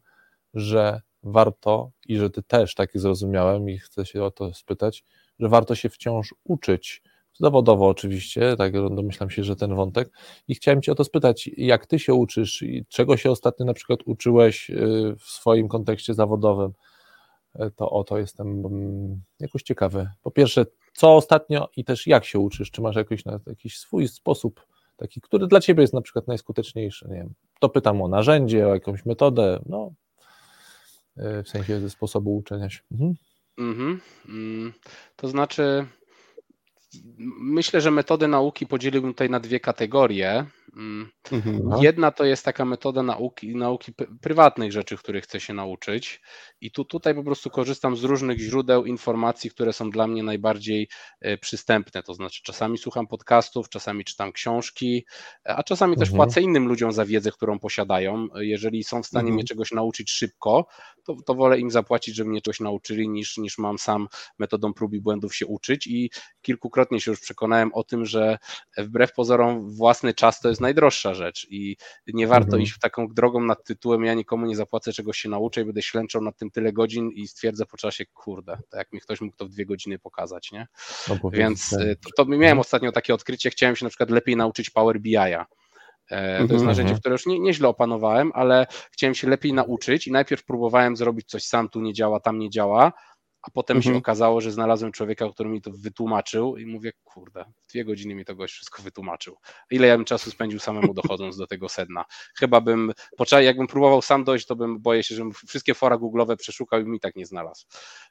że 0.54 1.00
warto 1.24 1.90
i 2.08 2.16
że 2.16 2.30
Ty 2.30 2.42
też 2.42 2.74
taki 2.74 2.98
zrozumiałem 2.98 3.68
i 3.68 3.78
chcę 3.78 4.06
się 4.06 4.24
o 4.24 4.30
to 4.30 4.54
spytać, 4.54 5.04
że 5.38 5.48
warto 5.48 5.74
się 5.74 5.88
wciąż 5.88 6.34
uczyć, 6.44 7.02
zawodowo 7.40 7.88
oczywiście, 7.88 8.56
tak 8.56 8.72
domyślam 8.72 9.30
się, 9.30 9.44
że 9.44 9.56
ten 9.56 9.74
wątek. 9.74 10.10
I 10.48 10.54
chciałem 10.54 10.82
Cię 10.82 10.92
o 10.92 10.94
to 10.94 11.04
spytać, 11.04 11.50
jak 11.56 11.86
Ty 11.86 11.98
się 11.98 12.14
uczysz 12.14 12.62
i 12.62 12.84
czego 12.88 13.16
się 13.16 13.30
ostatnio 13.30 13.66
na 13.66 13.74
przykład 13.74 14.00
uczyłeś 14.04 14.70
y, 14.70 15.14
w 15.18 15.24
swoim 15.24 15.68
kontekście 15.68 16.14
zawodowym, 16.14 16.72
y, 17.56 17.70
to 17.76 17.90
o 17.90 18.04
to 18.04 18.18
jestem 18.18 18.66
mm, 18.66 19.22
jakoś 19.40 19.62
ciekawy. 19.62 20.08
Po 20.22 20.30
pierwsze, 20.30 20.66
co 20.92 21.16
ostatnio 21.16 21.68
i 21.76 21.84
też 21.84 22.06
jak 22.06 22.24
się 22.24 22.38
uczysz, 22.38 22.70
czy 22.70 22.82
masz 22.82 22.96
jakiś, 22.96 23.22
jakiś 23.46 23.78
swój 23.78 24.08
sposób, 24.08 24.66
taki, 24.96 25.20
który 25.20 25.46
dla 25.46 25.60
Ciebie 25.60 25.82
jest 25.82 25.94
na 25.94 26.00
przykład 26.00 26.28
najskuteczniejszy, 26.28 27.08
nie 27.08 27.14
wiem, 27.14 27.34
to 27.60 27.68
pytam 27.68 28.02
o 28.02 28.08
narzędzie, 28.08 28.68
o 28.68 28.74
jakąś 28.74 29.06
metodę, 29.06 29.60
no, 29.66 29.92
w 31.16 31.48
sensie 31.48 31.90
sposobu 31.90 32.36
uczenia 32.36 32.70
się. 32.70 32.80
Mhm. 32.92 33.14
Mhm. 33.58 34.00
Mm, 34.28 34.72
to 35.16 35.28
znaczy, 35.28 35.86
myślę, 37.40 37.80
że 37.80 37.90
metody 37.90 38.28
nauki 38.28 38.66
podzieliłbym 38.66 39.12
tutaj 39.12 39.30
na 39.30 39.40
dwie 39.40 39.60
kategorie. 39.60 40.46
Mm. 40.72 41.10
Mhm, 41.32 41.60
no. 41.64 41.82
Jedna 41.82 42.10
to 42.10 42.24
jest 42.24 42.44
taka 42.44 42.64
metoda 42.64 43.02
nauki, 43.02 43.56
nauki 43.56 43.92
prywatnych 44.20 44.72
rzeczy, 44.72 44.96
których 44.96 45.24
chcę 45.24 45.40
się 45.40 45.54
nauczyć 45.54 46.20
i 46.60 46.70
tu, 46.70 46.84
tutaj 46.84 47.14
po 47.14 47.24
prostu 47.24 47.50
korzystam 47.50 47.96
z 47.96 48.04
różnych 48.04 48.38
źródeł 48.38 48.84
informacji, 48.84 49.50
które 49.50 49.72
są 49.72 49.90
dla 49.90 50.06
mnie 50.06 50.22
najbardziej 50.22 50.88
e, 51.20 51.38
przystępne, 51.38 52.02
to 52.02 52.14
znaczy 52.14 52.42
czasami 52.42 52.78
słucham 52.78 53.06
podcastów, 53.06 53.68
czasami 53.68 54.04
czytam 54.04 54.32
książki, 54.32 55.06
a 55.44 55.62
czasami 55.62 55.96
też 55.96 56.08
mhm. 56.08 56.16
płacę 56.16 56.40
innym 56.40 56.68
ludziom 56.68 56.92
za 56.92 57.04
wiedzę, 57.04 57.32
którą 57.32 57.58
posiadają. 57.58 58.28
Jeżeli 58.34 58.84
są 58.84 59.02
w 59.02 59.06
stanie 59.06 59.20
mhm. 59.20 59.34
mnie 59.34 59.44
czegoś 59.44 59.72
nauczyć 59.72 60.10
szybko, 60.10 60.66
to, 61.04 61.16
to 61.26 61.34
wolę 61.34 61.58
im 61.58 61.70
zapłacić, 61.70 62.16
żeby 62.16 62.30
mnie 62.30 62.40
czegoś 62.40 62.60
nauczyli, 62.60 63.08
niż, 63.08 63.36
niż 63.36 63.58
mam 63.58 63.78
sam 63.78 64.08
metodą 64.38 64.74
prób 64.74 64.94
i 64.94 65.00
błędów 65.00 65.34
się 65.36 65.46
uczyć 65.46 65.86
i 65.86 66.10
kilkukrotnie 66.42 67.00
się 67.00 67.10
już 67.10 67.20
przekonałem 67.20 67.74
o 67.74 67.84
tym, 67.84 68.06
że 68.06 68.38
wbrew 68.78 69.12
pozorom 69.12 69.70
własny 69.70 70.14
czas 70.14 70.40
to 70.40 70.48
jest 70.48 70.53
jest 70.54 70.60
najdroższa 70.60 71.14
rzecz 71.14 71.46
i 71.50 71.76
nie 72.06 72.26
warto 72.26 72.46
Mhm. 72.46 72.62
iść 72.62 72.72
w 72.72 72.78
taką 72.78 73.08
drogą 73.08 73.40
nad 73.40 73.64
tytułem 73.64 74.04
ja 74.04 74.14
nikomu 74.14 74.46
nie 74.46 74.56
zapłacę, 74.56 74.92
czegoś 74.92 75.18
się 75.18 75.28
nauczę 75.28 75.60
i 75.60 75.64
będę 75.64 75.82
ślęczał 75.82 76.22
nad 76.22 76.36
tym 76.36 76.50
tyle 76.50 76.72
godzin 76.72 77.10
i 77.10 77.26
stwierdzę 77.28 77.66
po 77.66 77.76
czasie, 77.76 78.04
kurde, 78.06 78.58
to 78.70 78.76
jak 78.78 78.92
mi 78.92 79.00
ktoś 79.00 79.20
mógł 79.20 79.36
to 79.36 79.46
w 79.46 79.48
dwie 79.48 79.66
godziny 79.66 79.98
pokazać, 79.98 80.52
nie? 80.52 80.66
Opowiedzieć, 81.10 81.38
Więc 81.46 81.70
tak. 81.70 81.80
y, 81.80 81.96
to, 82.16 82.24
to 82.24 82.30
miałem 82.30 82.58
ostatnio 82.58 82.92
takie 82.92 83.14
odkrycie, 83.14 83.50
chciałem 83.50 83.76
się 83.76 83.84
na 83.84 83.88
przykład 83.88 84.10
lepiej 84.10 84.36
nauczyć 84.36 84.70
Power 84.70 85.00
BI'a. 85.00 85.44
E, 86.10 86.36
To 86.36 86.42
jest 86.42 86.50
Mhm. 86.52 86.66
narzędzie, 86.66 86.90
Mhm. 86.90 87.00
które 87.00 87.12
już 87.12 87.26
nie, 87.26 87.40
nieźle 87.40 87.68
opanowałem, 87.68 88.30
ale 88.34 88.66
chciałem 88.92 89.14
się 89.14 89.28
lepiej 89.28 89.52
nauczyć 89.52 90.06
i 90.06 90.12
najpierw 90.12 90.44
próbowałem 90.44 90.96
zrobić 90.96 91.28
coś 91.28 91.44
sam, 91.44 91.68
tu 91.68 91.80
nie 91.80 91.92
działa, 91.92 92.20
tam 92.20 92.38
nie 92.38 92.50
działa, 92.50 92.92
a 93.46 93.50
potem 93.50 93.82
się 93.82 93.88
Mhm. 93.88 93.98
okazało, 93.98 94.40
że 94.40 94.52
znalazłem 94.52 94.92
człowieka, 94.92 95.28
który 95.32 95.48
mi 95.50 95.62
to 95.62 95.70
wytłumaczył 95.74 96.56
i 96.56 96.66
mówię, 96.66 96.92
kurde, 97.04 97.44
w 97.66 97.70
dwie 97.72 97.84
godziny 97.84 98.14
mi 98.14 98.24
to 98.24 98.34
gość 98.34 98.54
wszystko 98.54 98.82
wytłumaczył. 98.82 99.36
Ile 99.70 99.86
ja 99.86 99.96
bym 99.96 100.04
czasu 100.04 100.30
spędził 100.30 100.58
samemu 100.60 100.94
dochodząc 100.94 101.36
do 101.36 101.46
tego 101.46 101.68
sedna? 101.68 102.04
Chyba 102.38 102.60
bym, 102.60 102.92
jakbym 103.40 103.66
próbował 103.66 104.02
sam 104.02 104.24
dojść, 104.24 104.46
to 104.46 104.56
bym, 104.56 104.80
boję 104.80 105.02
się, 105.02 105.14
że 105.14 105.22
bym 105.22 105.32
wszystkie 105.32 105.74
fora 105.74 105.96
google'owe 105.96 106.36
przeszukał 106.36 106.80
i 106.80 106.84
mi 106.84 107.00
tak 107.00 107.16
nie 107.16 107.26
znalazł. 107.26 107.66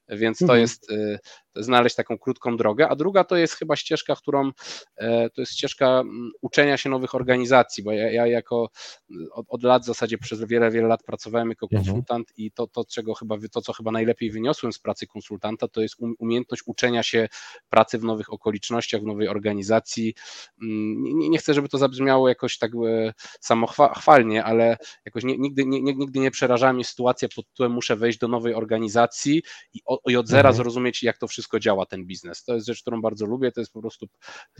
Więc 0.09 0.37
to 0.37 0.43
Mhm. 0.43 0.59
jest 0.61 0.91
y, 0.91 1.19
znaleźć 1.55 1.95
taką 1.95 2.17
krótką 2.17 2.57
drogę, 2.57 2.89
a 2.89 2.95
druga 2.95 3.23
to 3.23 3.35
jest 3.35 3.53
chyba 3.53 3.75
ścieżka, 3.75 4.15
którą 4.15 4.51
e, 4.97 5.29
to 5.29 5.41
jest 5.41 5.53
ścieżka 5.53 6.03
uczenia 6.41 6.77
się 6.77 6.89
nowych 6.89 7.15
organizacji, 7.15 7.83
bo 7.83 7.91
ja, 7.91 8.11
ja 8.11 8.27
jako 8.27 8.69
y, 9.11 9.13
od, 9.31 9.45
od 9.49 9.63
lat 9.63 9.83
w 9.83 9.85
zasadzie 9.85 10.17
przez 10.17 10.43
wiele, 10.43 10.71
wiele 10.71 10.87
lat 10.87 11.03
pracowałem 11.03 11.49
jako 11.49 11.65
Mhm. 11.71 11.83
konsultant 11.85 12.33
i 12.37 12.51
to, 12.51 12.67
to, 12.67 12.85
czego 12.85 13.13
chyba, 13.13 13.35
to, 13.51 13.61
co 13.61 13.73
chyba 13.73 13.91
najlepiej 13.91 14.31
wyniosłem 14.31 14.73
z 14.73 14.79
pracy 14.79 15.07
konsultanta, 15.07 15.22
to 15.71 15.81
jest 15.81 15.95
um- 15.99 16.15
umiejętność 16.19 16.63
uczenia 16.65 17.03
się 17.03 17.27
pracy 17.69 17.97
w 17.99 18.03
nowych 18.03 18.33
okolicznościach, 18.33 19.01
w 19.01 19.05
nowej 19.05 19.27
organizacji. 19.27 20.13
Mm, 20.61 21.03
Nie, 21.03 21.29
nie 21.29 21.37
chcę, 21.37 21.53
żeby 21.53 21.69
to 21.69 21.77
zabrzmiało 21.77 22.29
jakoś 22.29 22.57
tak 22.57 22.71
e, 22.75 23.13
samochwalnie, 23.41 24.43
ale 24.43 24.77
jakoś 25.05 25.23
nie, 25.23 25.37
nigdy, 25.37 25.65
nie, 25.65 25.81
nigdy 25.81 26.19
nie 26.19 26.31
przerażała 26.31 26.73
mnie 26.73 26.83
sytuacja 26.85 27.27
pod 27.35 27.47
tytułem 27.47 27.71
muszę 27.71 27.95
wejść 27.95 28.19
do 28.19 28.27
nowej 28.27 28.53
organizacji 28.53 29.43
i, 29.73 29.79
o, 29.85 29.99
i 30.09 30.15
od 30.15 30.27
zera 30.27 30.49
Mhm. 30.49 30.55
zrozumieć, 30.55 31.03
jak 31.03 31.17
to 31.17 31.27
wszystko 31.27 31.59
działa, 31.59 31.85
ten 31.85 32.05
biznes. 32.05 32.43
To 32.43 32.55
jest 32.55 32.67
rzecz, 32.67 32.81
którą 32.81 33.01
bardzo 33.01 33.25
lubię, 33.25 33.51
to 33.51 33.59
jest 33.61 33.73
po 33.73 33.81
prostu 33.81 34.07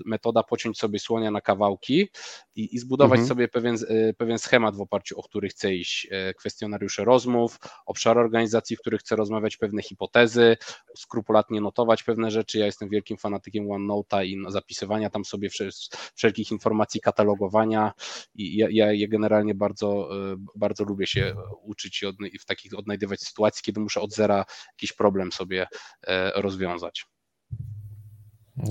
metoda 0.05 0.43
pociąć 0.43 0.77
sobie 0.77 0.99
słonia 0.99 1.31
na 1.31 1.41
kawałki 1.41 2.07
i, 2.55 2.75
i 2.75 2.79
zbudować 2.79 3.19
Mhm. 3.19 3.27
sobie 3.27 3.47
pewien, 3.47 3.75
e, 3.87 4.13
pewien 4.13 4.39
schemat, 4.39 4.75
w 4.75 4.81
oparciu 4.81 5.19
o 5.19 5.23
który 5.23 5.49
chcę 5.49 5.73
iść, 5.75 6.07
e, 6.11 6.33
kwestionariusze 6.33 7.03
rozmów, 7.05 7.59
obszary 7.85 8.19
organizacji, 8.19 8.75
w 8.75 8.79
których 8.79 8.99
chcę 9.01 9.15
rozmawiać, 9.15 9.57
pewne 9.57 9.81
hipotezy, 9.81 10.52
skrupulatnie 10.97 11.61
notować 11.61 12.03
pewne 12.03 12.31
rzeczy. 12.31 12.59
Ja 12.59 12.65
jestem 12.65 12.89
wielkim 12.89 13.17
fanatykiem 13.17 13.67
OneNote'a 13.67 14.25
i 14.25 14.37
zapisywania 14.47 15.09
tam 15.09 15.25
sobie 15.25 15.49
wszel- 15.49 15.89
wszelkich 16.15 16.51
informacji, 16.51 17.01
katalogowania 17.01 17.91
i 18.35 18.57
ja, 18.57 18.91
ja 18.91 19.07
generalnie 19.07 19.55
bardzo, 19.55 20.09
e, 20.31 20.35
bardzo 20.55 20.83
lubię 20.83 21.07
się 21.07 21.35
uczyć 21.61 22.01
i 22.01 22.05
odny- 22.05 22.27
i 22.27 22.39
w 22.39 22.45
takich 22.45 22.77
odnajdywać 22.77 23.19
sytuacji, 23.19 23.63
kiedy 23.63 23.79
muszę 23.79 24.01
od 24.01 24.13
zera 24.13 24.45
jakiś 24.73 24.93
problem 24.93 25.31
sobie 25.31 25.67
e, 26.07 26.41
rozwiązać. 26.41 27.05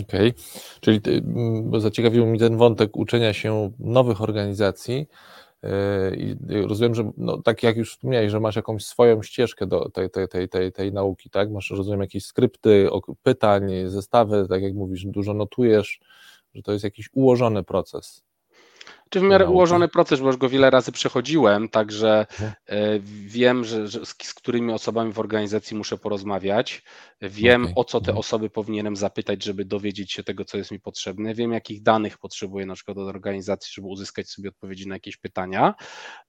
Okej, 0.03 0.33
czyli 0.81 1.01
ty, 1.01 1.23
zaciekawił 1.79 2.27
mnie 2.27 2.39
ten 2.39 2.57
wątek 2.57 2.97
uczenia 2.97 3.33
się 3.33 3.73
nowych 3.79 4.21
organizacji 4.21 5.07
i 6.16 6.37
rozumiem, 6.66 6.95
że 6.95 7.12
no, 7.16 7.42
tak 7.42 7.62
jak 7.62 7.76
już 7.76 7.92
wspomniałeś, 7.92 8.31
że 8.31 8.40
masz 8.40 8.57
jakąś 8.57 8.85
swoją 8.85 9.23
ścieżkę 9.23 9.66
do 9.66 9.90
tej, 9.90 10.11
tej, 10.11 10.28
tej, 10.28 10.49
tej, 10.49 10.73
tej 10.73 10.92
nauki, 10.92 11.31
tak? 11.31 11.50
Masz, 11.50 11.71
rozumiem, 11.71 12.00
jakieś 12.00 12.25
skrypty 12.25 12.88
pytań, 13.23 13.73
zestawy, 13.87 14.47
tak 14.49 14.62
jak 14.62 14.75
mówisz, 14.75 15.04
dużo 15.04 15.35
notujesz, 15.35 16.00
że 16.54 16.62
to 16.62 16.73
jest 16.73 16.85
jakiś 16.85 17.11
ułożony 17.12 17.62
proces. 17.62 18.23
Czy 19.12 19.21
w 19.21 19.23
miarę 19.23 19.47
ułożony 19.50 19.88
proces, 19.88 20.21
bo 20.21 20.26
już 20.26 20.37
go 20.37 20.49
wiele 20.49 20.71
razy 20.71 20.92
przechodziłem, 20.92 21.69
także 21.69 22.26
Mhm. 22.31 22.52
e, 22.66 22.99
wiem, 23.26 23.64
że, 23.64 23.88
że 23.88 24.07
z, 24.07 24.14
z 24.23 24.35
którymi 24.35 24.73
osobami 24.73 25.12
w 25.12 25.19
organizacji 25.19 25.76
muszę 25.76 25.99
porozmawiać. 25.99 26.83
Wiem, 27.23 27.62
Okej. 27.62 27.75
o 27.76 27.85
co 27.85 28.00
te 28.00 28.04
Mhm. 28.11 28.19
osoby 28.19 28.50
powinienem 28.50 28.97
zapytać, 28.97 29.45
żeby 29.45 29.64
dowiedzieć 29.64 30.12
się 30.12 30.23
tego, 30.25 30.45
co 30.45 30.57
jest 30.59 30.71
mi 30.71 30.81
potrzebne. 30.81 31.35
Wiem, 31.35 31.52
jakich 31.52 31.83
danych 31.83 32.19
potrzebuję 32.19 32.66
na 32.66 32.75
przykład 32.75 32.99
od 32.99 33.09
organizacji, 33.09 33.71
żeby 33.75 33.87
uzyskać 33.88 34.28
sobie 34.31 34.49
odpowiedzi 34.49 34.88
na 34.88 34.95
jakieś 34.95 35.16
pytania. 35.16 35.75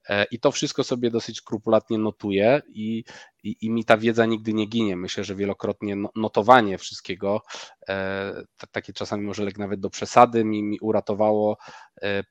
E, 0.08 0.24
I 0.30 0.40
to 0.40 0.52
wszystko 0.52 0.84
sobie 0.84 1.10
dosyć 1.10 1.36
skrupulatnie 1.38 1.98
notuję 1.98 2.62
i, 2.68 3.04
i, 3.42 3.56
i 3.60 3.70
mi 3.70 3.84
ta 3.84 3.96
wiedza 3.96 4.26
nigdy 4.26 4.52
nie 4.54 4.66
ginie. 4.66 4.96
Myślę, 4.96 5.24
że 5.24 5.34
wielokrotnie 5.34 5.96
no- 5.96 6.10
notowanie 6.16 6.78
wszystkiego, 6.78 7.40
e, 7.88 8.32
tak- 8.56 8.70
takie 8.70 8.92
czasami 8.92 9.24
może 9.24 9.44
lek 9.44 9.58
nawet 9.58 9.80
do 9.80 9.90
przesady, 9.90 10.44
mi, 10.44 10.62
mi 10.62 10.78
uratowało 10.80 11.56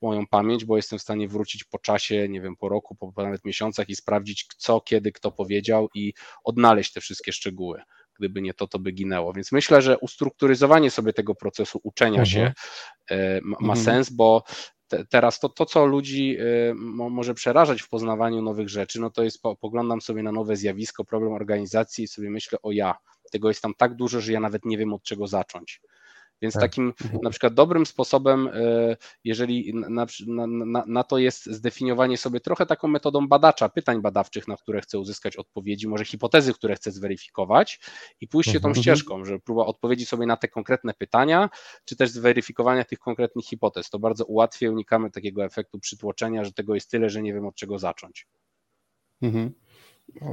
moją 0.02 0.28
pamięć, 0.28 0.43
bo 0.66 0.78
jestem 0.78 1.00
w 1.00 1.02
stanie 1.02 1.28
wrócić 1.28 1.64
po 1.64 1.80
czasie, 1.80 2.30
nie 2.30 2.42
wiem, 2.42 2.56
po 2.56 2.70
roku, 2.70 2.96
po 2.96 3.24
nawet 3.24 3.46
miesiącach 3.46 3.90
i 3.90 3.96
sprawdzić, 3.96 4.48
co, 4.58 4.82
kiedy, 4.82 5.12
kto 5.12 5.32
powiedział 5.32 5.90
i 5.96 6.14
odnaleźć 6.44 6.94
te 6.94 7.02
wszystkie 7.02 7.32
szczegóły. 7.32 7.82
Gdyby 8.20 8.42
nie 8.42 8.54
to, 8.54 8.68
to 8.68 8.80
by 8.80 8.92
ginęło. 8.92 9.34
Więc 9.34 9.52
myślę, 9.52 9.82
że 9.82 9.98
ustrukturyzowanie 9.98 10.92
sobie 10.92 11.14
tego 11.14 11.36
procesu 11.36 11.80
uczenia 11.84 12.22
Mhm. 12.22 12.26
się 12.26 12.54
e, 13.10 13.42
ma, 13.44 13.58
ma 13.60 13.74
Mhm. 13.74 13.86
sens, 13.86 14.10
bo 14.10 14.44
te, 14.88 15.06
teraz 15.06 15.40
to, 15.40 15.50
to, 15.50 15.66
co 15.66 15.86
ludzi 15.86 16.38
mo, 16.76 17.10
może 17.10 17.34
przerażać 17.34 17.82
w 17.82 17.90
poznawaniu 17.90 18.42
nowych 18.42 18.70
rzeczy, 18.70 19.02
no 19.02 19.10
to 19.10 19.24
jest, 19.24 19.42
po, 19.42 19.56
poglądam 19.56 20.02
sobie 20.02 20.24
na 20.24 20.32
nowe 20.32 20.56
zjawisko, 20.56 21.06
problem 21.06 21.34
organizacji 21.34 22.04
i 22.04 22.08
sobie 22.08 22.30
myślę, 22.30 22.60
o 22.62 22.72
ja, 22.72 22.96
tego 23.32 23.48
jest 23.48 23.62
tam 23.62 23.74
tak 23.78 23.96
dużo, 23.96 24.22
że 24.22 24.32
ja 24.32 24.40
nawet 24.40 24.66
nie 24.66 24.78
wiem 24.78 24.94
od 24.94 25.04
czego 25.04 25.28
zacząć. 25.28 25.82
Więc 26.44 26.54
Tak. 26.54 26.62
takim 26.62 26.94
na 27.22 27.30
przykład 27.30 27.54
dobrym 27.54 27.86
sposobem, 27.86 28.48
y, 28.48 28.98
jeżeli 29.24 29.74
na, 29.74 30.06
na, 30.28 30.48
na, 30.48 30.84
na 30.88 31.04
to 31.04 31.18
jest 31.18 31.46
zdefiniowanie 31.46 32.18
sobie 32.18 32.40
trochę 32.40 32.66
taką 32.66 32.88
metodą 32.88 33.28
badacza, 33.28 33.70
pytań 33.70 34.02
badawczych, 34.02 34.48
na 34.48 34.58
które 34.58 34.82
chcę 34.82 35.00
uzyskać 35.00 35.38
odpowiedzi, 35.38 35.88
może 35.88 36.06
hipotezy, 36.06 36.54
które 36.54 36.76
chcę 36.76 36.92
zweryfikować 36.92 37.80
i 38.22 38.28
pójście 38.28 38.60
tą 38.60 38.68
Mhm. 38.68 38.84
ścieżką, 38.84 39.26
że 39.26 39.40
próba 39.40 39.66
odpowiedzi 39.66 40.06
sobie 40.06 40.26
na 40.26 40.38
te 40.38 40.48
konkretne 40.48 40.94
pytania, 40.94 41.50
czy 41.86 41.96
też 41.96 42.10
zweryfikowania 42.10 42.84
tych 42.84 43.00
konkretnych 43.00 43.46
hipotez. 43.46 43.90
To 43.90 44.00
bardzo 44.00 44.26
ułatwia, 44.26 44.72
unikamy 44.72 45.12
takiego 45.12 45.46
efektu 45.46 45.80
przytłoczenia, 45.80 46.46
że 46.46 46.54
tego 46.54 46.76
jest 46.76 46.92
tyle, 46.92 47.10
że 47.10 47.22
nie 47.22 47.34
wiem 47.34 47.46
od 47.48 47.56
czego 47.56 47.80
zacząć. 47.80 48.28
Mhm. 49.22 49.54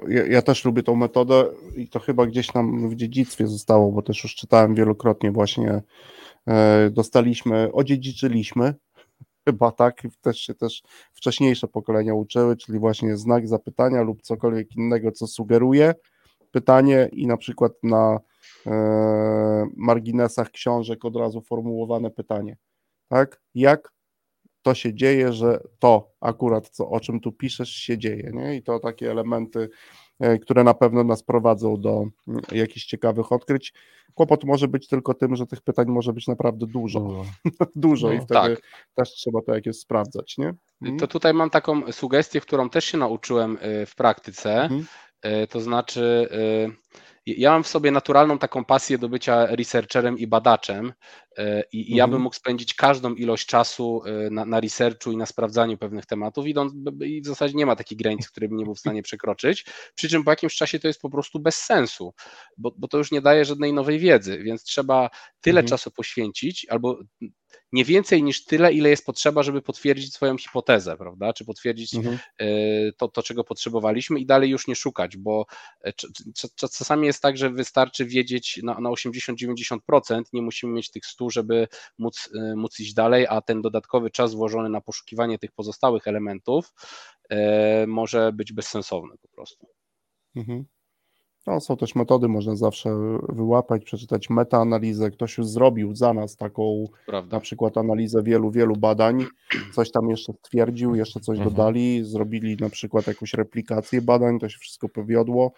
Ja, 0.09 0.27
ja 0.27 0.43
też 0.43 0.65
lubię 0.65 0.83
tą 0.83 0.97
metodę 0.97 1.45
i 1.77 1.89
to 1.89 2.01
chyba 2.01 2.27
gdzieś 2.27 2.55
nam 2.55 2.89
w 2.89 2.95
dziedzictwie 2.95 3.47
zostało, 3.47 3.93
bo 3.93 4.03
też 4.03 4.23
już 4.23 4.35
czytałem 4.35 4.75
wielokrotnie 4.75 5.31
właśnie 5.31 5.83
e, 6.49 6.91
dostaliśmy, 6.91 7.73
odziedziczyliśmy 7.73 8.75
chyba 9.49 9.73
tak, 9.73 10.03
też 10.21 10.41
się 10.41 10.55
też 10.55 10.83
wcześniejsze 11.13 11.69
pokolenia 11.69 12.15
uczyły, 12.15 12.57
czyli 12.57 12.79
właśnie 12.79 13.17
znak 13.17 13.49
zapytania 13.49 14.03
lub 14.03 14.23
cokolwiek 14.23 14.77
innego, 14.77 15.13
co 15.13 15.27
sugeruje 15.27 15.95
pytanie 16.51 17.09
i 17.13 17.27
na 17.27 17.37
przykład 17.37 17.73
na 17.83 18.21
e, 18.67 19.67
marginesach 19.77 20.51
książek 20.51 21.05
od 21.05 21.17
razu 21.17 21.41
formułowane 21.41 22.11
pytanie, 22.11 22.57
tak? 23.09 23.41
Jak 23.55 23.93
to 24.63 24.75
się 24.75 24.95
dzieje, 24.95 25.33
że 25.33 25.61
to 25.79 26.11
akurat, 26.21 26.69
co, 26.69 26.89
o 26.91 27.01
czym 27.01 27.21
tu 27.21 27.33
piszesz, 27.33 27.71
się 27.71 27.99
dzieje, 27.99 28.31
nie? 28.35 28.57
I 28.57 28.63
to 28.63 28.79
takie 28.81 29.11
elementy, 29.11 29.69
e, 30.21 30.39
które 30.39 30.65
na 30.65 30.75
pewno 30.75 31.05
nas 31.05 31.23
prowadzą 31.23 31.81
do 31.81 32.05
mm, 32.29 32.43
jakichś 32.53 32.87
ciekawych 32.87 33.33
odkryć. 33.33 33.73
Kłopot 34.15 34.45
może 34.45 34.69
być 34.69 34.89
tylko 34.89 35.15
tym, 35.15 35.37
że 35.37 35.47
tych 35.47 35.61
pytań 35.63 35.87
może 35.89 36.13
być 36.13 36.27
naprawdę 36.29 36.67
dużo, 36.67 37.01
Dużo. 37.01 37.25
dużo 37.75 38.13
i 38.13 38.17
No, 38.17 38.25
wtedy 38.25 38.57
tak. 38.57 38.61
też 38.95 39.11
trzeba 39.11 39.43
to 39.43 39.55
jakieś 39.55 39.77
sprawdzać, 39.79 40.39
nie? 40.39 40.55
Mhm. 40.83 40.99
To 40.99 41.07
tutaj 41.07 41.35
mam 41.35 41.51
taką 41.51 41.93
sugestię, 41.93 42.41
którą 42.41 42.71
też 42.71 42.85
się 42.85 42.99
nauczyłem 42.99 43.59
y, 43.83 43.87
w 43.87 43.95
praktyce. 43.95 44.63
Mhm. 44.63 44.87
Y, 45.43 45.47
To 45.47 45.61
znaczy, 45.61 46.29
ja 47.27 47.51
mam 47.51 47.63
w 47.63 47.69
sobie 47.69 47.91
naturalną 47.91 48.39
taką 48.39 48.65
pasję 48.65 48.99
do 48.99 49.09
bycia 49.09 49.47
researcherem 49.47 50.19
i 50.19 50.27
badaczem 50.27 50.93
i 51.73 51.93
i 51.93 51.95
ja 51.97 52.05
bym 52.07 52.15
Mhm. 52.15 52.23
mógł 52.23 52.37
spędzić 52.37 52.75
każdą 52.75 53.15
ilość 53.15 53.47
czasu 53.47 54.03
y, 54.27 54.31
na, 54.31 54.45
na 54.45 54.61
researchu 54.61 55.13
i 55.13 55.17
na 55.17 55.27
sprawdzaniu 55.27 55.79
pewnych 55.79 56.07
tematów, 56.07 56.47
idąc, 56.47 56.73
i 57.05 57.21
w 57.23 57.27
zasadzie 57.27 57.55
nie 57.55 57.67
ma 57.67 57.77
takich 57.77 57.99
granic, 57.99 58.29
które 58.31 58.49
bym 58.49 58.57
nie 58.59 58.65
był 58.65 58.75
w 58.75 58.81
stanie 58.81 59.03
przekroczyć, 59.03 59.65
przy 59.95 60.09
czym 60.09 60.25
po 60.25 60.31
jakimś 60.31 60.55
czasie 60.55 60.79
to 60.79 60.89
jest 60.89 61.01
po 61.01 61.11
prostu 61.11 61.39
bez 61.41 61.57
sensu, 61.57 62.15
bo, 62.57 62.75
bo 62.77 62.89
to 62.89 62.99
już 62.99 63.11
nie 63.13 63.21
daje 63.21 63.45
żadnej 63.45 63.73
nowej 63.73 63.99
wiedzy, 63.99 64.43
więc 64.43 64.63
trzeba 64.65 65.11
tyle 65.41 65.61
Mhm. 65.61 65.69
czasu 65.69 65.91
poświęcić, 65.91 66.67
albo 66.69 66.99
nie 67.73 67.85
więcej 67.85 68.23
niż 68.23 68.45
tyle, 68.45 68.73
ile 68.73 68.89
jest 68.89 69.07
potrzeba, 69.07 69.43
żeby 69.43 69.63
potwierdzić 69.63 70.15
swoją 70.15 70.39
hipotezę, 70.39 70.97
prawda? 70.97 71.33
Czy 71.33 71.45
potwierdzić 71.45 71.95
Mhm. 71.95 72.19
e, 72.39 72.47
to, 72.93 73.09
to, 73.09 73.23
czego 73.23 73.45
potrzebowaliśmy 73.45 74.21
i 74.21 74.27
dalej 74.27 74.51
już 74.51 74.67
nie 74.67 74.75
szukać, 74.77 75.17
bo 75.17 75.47
e, 75.81 75.91
cz- 75.93 76.09
cz- 76.33 76.49
cz- 76.57 76.79
czasami 76.79 77.07
jest 77.07 77.23
tak, 77.23 77.37
że 77.37 77.51
wystarczy 77.51 78.07
wiedzieć 78.07 78.61
na, 78.63 78.81
na 78.81 78.91
80-90%, 78.91 80.23
nie 80.33 80.43
musimy 80.43 80.73
mieć 80.73 80.91
tych 80.91 81.07
100, 81.07 81.30
żeby 81.31 81.69
móc, 81.99 82.31
e, 82.35 82.57
móc 82.57 82.81
iść 82.81 82.95
dalej, 82.95 83.27
a 83.29 83.41
ten 83.41 83.63
dodatkowy 83.63 84.11
czas 84.11 84.35
włożony 84.35 84.69
na 84.69 84.81
poszukiwanie 84.81 85.39
tych 85.39 85.53
pozostałych 85.53 86.07
elementów 86.07 86.73
e, 87.31 87.87
może 87.87 88.33
być 88.33 88.53
bezsensowny 88.53 89.15
po 89.23 89.29
prostu. 89.29 89.67
Mhm. 90.37 90.65
No, 91.47 91.61
są 91.61 91.77
też 91.77 91.95
metody, 91.95 92.29
można 92.29 92.57
zawsze 92.57 92.91
wyłapać, 93.29 93.85
przeczytać 93.85 94.31
metaanalizę. 94.31 95.11
Ktoś 95.11 95.39
już 95.39 95.47
zrobił 95.47 95.95
za 95.95 96.15
nas 96.15 96.37
taką 96.37 96.85
Prawda. 97.07 97.37
na 97.37 97.41
przykład 97.41 97.79
analizę 97.79 98.23
wielu, 98.23 98.51
wielu 98.51 98.77
badań, 98.77 99.27
coś 99.75 99.91
tam 99.91 100.11
jeszcze 100.11 100.33
stwierdził, 100.33 100.95
jeszcze 100.95 101.21
coś 101.21 101.39
mhm. 101.39 101.51
dodali, 101.57 102.05
zrobili 102.05 102.57
na 102.57 102.71
przykład 102.71 103.07
jakąś 103.07 103.35
replikację 103.35 104.03
badań, 104.03 104.39
to 104.39 104.49
się 104.49 104.59
wszystko 104.59 104.89
powiodło. 104.89 105.53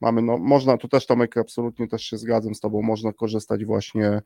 Mamy, 0.00 0.22
no, 0.22 0.38
można, 0.38 0.76
tu 0.76 0.88
też 0.88 1.06
Tomek, 1.06 1.36
absolutnie 1.36 1.88
też 1.88 2.02
się 2.02 2.18
zgadzam 2.18 2.54
z 2.54 2.60
Tobą, 2.60 2.82
można 2.82 3.12
korzystać 3.12 3.64
właśnie 3.64 4.20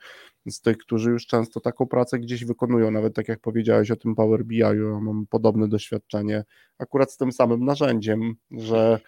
z 0.46 0.60
tych, 0.60 0.78
którzy 0.78 1.10
już 1.10 1.26
często 1.26 1.60
taką 1.60 1.86
pracę 1.86 2.18
gdzieś 2.18 2.44
wykonują, 2.44 2.90
nawet 2.90 3.14
tak 3.14 3.28
jak 3.28 3.40
powiedziałeś 3.40 3.90
o 3.90 3.96
tym 3.96 4.14
Power 4.14 4.44
BI, 4.44 4.58
ja 4.58 4.74
mam 5.00 5.26
podobne 5.26 5.68
doświadczenie 5.68 6.44
akurat 6.78 7.12
z 7.12 7.16
tym 7.16 7.32
samym 7.32 7.64
narzędziem, 7.64 8.34
że 8.50 9.00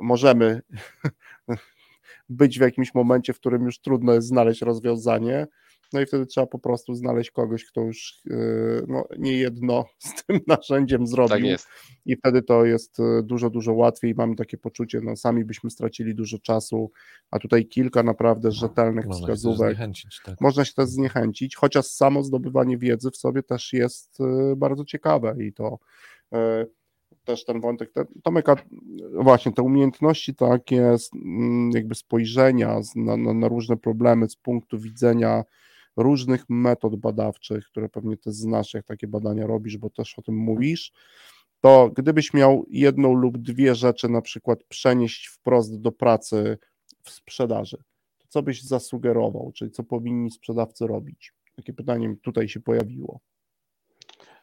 możemy 0.00 0.62
być 2.28 2.58
w 2.58 2.62
jakimś 2.62 2.94
momencie, 2.94 3.32
w 3.32 3.40
którym 3.40 3.64
już 3.64 3.80
trudno 3.80 4.12
jest 4.12 4.28
znaleźć 4.28 4.62
rozwiązanie, 4.62 5.46
no 5.92 6.00
i 6.00 6.06
wtedy 6.06 6.26
trzeba 6.26 6.46
po 6.46 6.58
prostu 6.58 6.94
znaleźć 6.94 7.30
kogoś, 7.30 7.64
kto 7.64 7.80
już 7.80 8.20
yy, 8.24 8.84
no, 8.88 9.04
nie 9.18 9.32
jedno 9.32 9.84
z 9.98 10.24
tym 10.24 10.40
narzędziem 10.46 11.06
zrobił. 11.06 11.36
Tak 11.36 11.44
jest. 11.44 11.68
I 12.06 12.16
wtedy 12.16 12.42
to 12.42 12.64
jest 12.64 12.98
yy, 12.98 13.22
dużo, 13.22 13.50
dużo 13.50 13.72
łatwiej. 13.72 14.14
Mamy 14.14 14.36
takie 14.36 14.58
poczucie, 14.58 15.00
no 15.02 15.16
sami 15.16 15.44
byśmy 15.44 15.70
stracili 15.70 16.14
dużo 16.14 16.38
czasu, 16.38 16.90
a 17.30 17.38
tutaj 17.38 17.66
kilka 17.66 18.02
naprawdę 18.02 18.52
rzetelnych 18.52 19.06
Można 19.06 19.26
wskazówek. 19.26 19.78
Się 19.78 19.92
tak. 20.24 20.40
Można 20.40 20.64
się 20.64 20.74
też 20.74 20.88
zniechęcić, 20.88 21.56
chociaż 21.56 21.86
samo 21.86 22.22
zdobywanie 22.22 22.78
wiedzy 22.78 23.10
w 23.10 23.16
sobie 23.16 23.42
też 23.42 23.72
jest 23.72 24.20
yy, 24.20 24.56
bardzo 24.56 24.84
ciekawe 24.84 25.36
i 25.40 25.52
to 25.52 25.78
też 27.28 27.44
ten 27.44 27.60
wątek, 27.60 27.92
te, 27.92 28.04
Tomek, 28.22 28.46
właśnie 29.14 29.52
te 29.52 29.62
umiejętności 29.62 30.34
takie 30.34 30.96
mm, 31.14 31.70
jakby 31.70 31.94
spojrzenia 31.94 32.80
na, 32.96 33.16
na, 33.16 33.34
na, 33.34 33.48
różne 33.48 33.76
problemy 33.76 34.28
z 34.28 34.36
punktu 34.36 34.78
widzenia 34.78 35.44
różnych 35.96 36.44
metod 36.48 36.96
badawczych, 36.96 37.66
które 37.66 37.88
pewnie 37.88 38.16
też 38.16 38.34
znasz, 38.34 38.74
jak 38.74 38.86
takie 38.86 39.06
badania 39.06 39.46
robisz, 39.46 39.78
bo 39.78 39.90
też 39.90 40.18
o 40.18 40.22
tym 40.22 40.36
mówisz, 40.36 40.92
to 41.60 41.90
gdybyś 41.96 42.34
miał 42.34 42.66
jedną 42.70 43.14
lub 43.14 43.38
dwie 43.38 43.74
rzeczy 43.74 44.08
na 44.08 44.22
przykład 44.22 44.64
przenieść 44.64 45.26
wprost 45.26 45.80
do 45.80 45.92
pracy 45.92 46.58
w 47.02 47.10
sprzedaży, 47.10 47.76
to 48.18 48.26
co 48.28 48.42
byś 48.42 48.62
zasugerował, 48.62 49.52
czyli 49.54 49.70
co 49.70 49.84
powinni 49.84 50.30
sprzedawcy 50.30 50.86
robić? 50.86 51.32
Takie 51.56 51.72
pytanie 51.72 52.16
tutaj 52.22 52.48
się 52.48 52.60
pojawiło. 52.60 53.20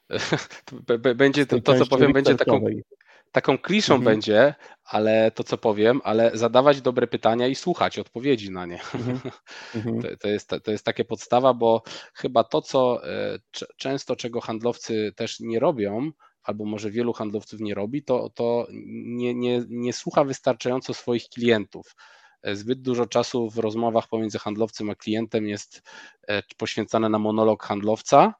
Będzie 1.15 1.45
to, 1.45 1.61
to 1.61 1.77
co 1.77 1.85
powiem, 1.85 2.13
będzie 2.13 2.35
taką, 2.35 2.65
taką 3.31 3.57
kliszą 3.57 3.95
mhm. 3.95 4.13
będzie, 4.13 4.55
ale 4.83 5.31
to 5.31 5.43
co 5.43 5.57
powiem, 5.57 6.01
ale 6.03 6.31
zadawać 6.33 6.81
dobre 6.81 7.07
pytania 7.07 7.47
i 7.47 7.55
słuchać 7.55 7.99
odpowiedzi 7.99 8.51
na 8.51 8.65
nie. 8.65 8.79
Mhm. 8.95 9.19
mhm. 9.75 10.01
To, 10.01 10.07
to, 10.17 10.27
jest, 10.27 10.49
to 10.63 10.71
jest 10.71 10.85
takie 10.85 11.05
podstawa, 11.05 11.53
bo 11.53 11.83
chyba 12.13 12.43
to, 12.43 12.61
co 12.61 13.09
e, 13.09 13.39
często 13.77 14.15
czego 14.15 14.41
handlowcy 14.41 15.13
też 15.15 15.39
nie 15.39 15.59
robią, 15.59 16.11
albo 16.43 16.65
może 16.65 16.91
wielu 16.91 17.13
handlowców 17.13 17.59
nie 17.59 17.75
robi, 17.75 18.03
to, 18.03 18.29
to 18.29 18.67
nie, 18.93 19.35
nie, 19.35 19.63
nie 19.69 19.93
słucha 19.93 20.23
wystarczająco 20.23 20.93
swoich 20.93 21.29
klientów. 21.29 21.95
E, 22.41 22.55
zbyt 22.55 22.81
dużo 22.81 23.05
czasu 23.05 23.49
w 23.49 23.57
rozmowach 23.57 24.07
pomiędzy 24.07 24.39
handlowcem 24.39 24.89
a 24.89 24.95
klientem 24.95 25.47
jest 25.47 25.81
e, 26.27 26.43
poświęcane 26.57 27.09
na 27.09 27.19
monolog 27.19 27.63
handlowca, 27.63 28.33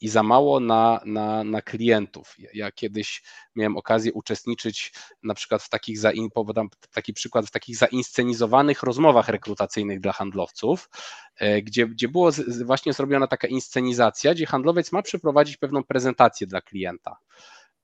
i 0.00 0.08
za 0.08 0.22
mało 0.22 0.60
na, 0.60 1.00
na, 1.04 1.44
na 1.44 1.62
klientów. 1.62 2.36
Ja 2.54 2.72
kiedyś 2.72 3.22
miałem 3.54 3.76
okazję 3.76 4.12
uczestniczyć 4.12 4.92
na 5.22 5.34
przykład 5.34 5.62
w 5.62 5.68
takich, 5.68 5.98
zain, 5.98 6.28
podam 6.30 6.68
taki 6.94 7.12
przykład, 7.12 7.46
w 7.46 7.50
takich 7.50 7.76
zainscenizowanych 7.76 8.82
rozmowach 8.82 9.28
rekrutacyjnych 9.28 10.00
dla 10.00 10.12
handlowców, 10.12 10.90
e, 11.36 11.62
gdzie, 11.62 11.86
gdzie 11.86 12.08
było 12.08 12.30
właśnie 12.64 12.92
zrobiona 12.92 13.26
taka 13.26 13.48
inscenizacja, 13.48 14.34
gdzie 14.34 14.46
handlowiec 14.46 14.92
ma 14.92 15.02
przeprowadzić 15.02 15.56
pewną 15.56 15.84
prezentację 15.84 16.46
dla 16.46 16.60
klienta. 16.60 17.16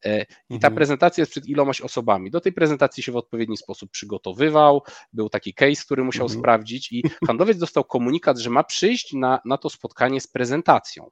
E, 0.05 0.21
I 0.23 0.59
ta 0.59 0.69
mhm. 0.69 0.75
prezentacja 0.75 1.23
jest 1.23 1.31
przed 1.31 1.47
ilomaś 1.47 1.81
osobami. 1.81 2.31
Do 2.31 2.41
tej 2.41 2.53
prezentacji 2.53 3.03
się 3.03 3.13
w 3.13 3.17
odpowiedni 3.17 3.57
sposób 3.57 3.91
przygotowywał, 3.91 4.83
był 5.13 5.29
taki 5.29 5.55
case, 5.55 5.85
który 5.85 6.05
musiał 6.05 6.27
mhm. 6.27 6.41
sprawdzić, 6.41 6.93
i 6.93 7.03
handlowiec 7.27 7.59
dostał 7.59 7.85
komunikat, 7.85 8.39
że 8.39 8.51
ma 8.51 8.65
przyjść 8.65 9.13
na, 9.13 9.41
na 9.45 9.59
to 9.59 9.71
spotkanie 9.71 10.21
z 10.21 10.27
prezentacją. 10.27 11.11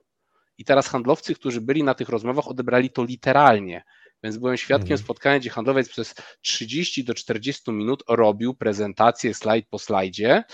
I 0.61 0.65
teraz 0.65 0.89
handlowcy, 0.89 1.35
którzy 1.35 1.61
byli 1.61 1.85
na 1.85 1.95
tych 1.95 2.09
rozmowach, 2.09 2.49
odebrali 2.49 2.91
to 2.91 3.05
literalnie. 3.05 3.85
Więc 4.23 4.37
byłem 4.37 4.57
świadkiem 4.57 4.93
mhm. 4.93 4.99
spotkania, 4.99 5.39
gdzie 5.39 5.51
handlowiec 5.51 5.89
przez 5.89 6.15
30 6.41 7.05
do 7.05 7.15
40 7.15 7.73
minut 7.73 8.03
robił 8.09 8.55
prezentację 8.55 9.35
slajd 9.35 9.69
po 9.69 9.79
slajdzie. 9.79 10.45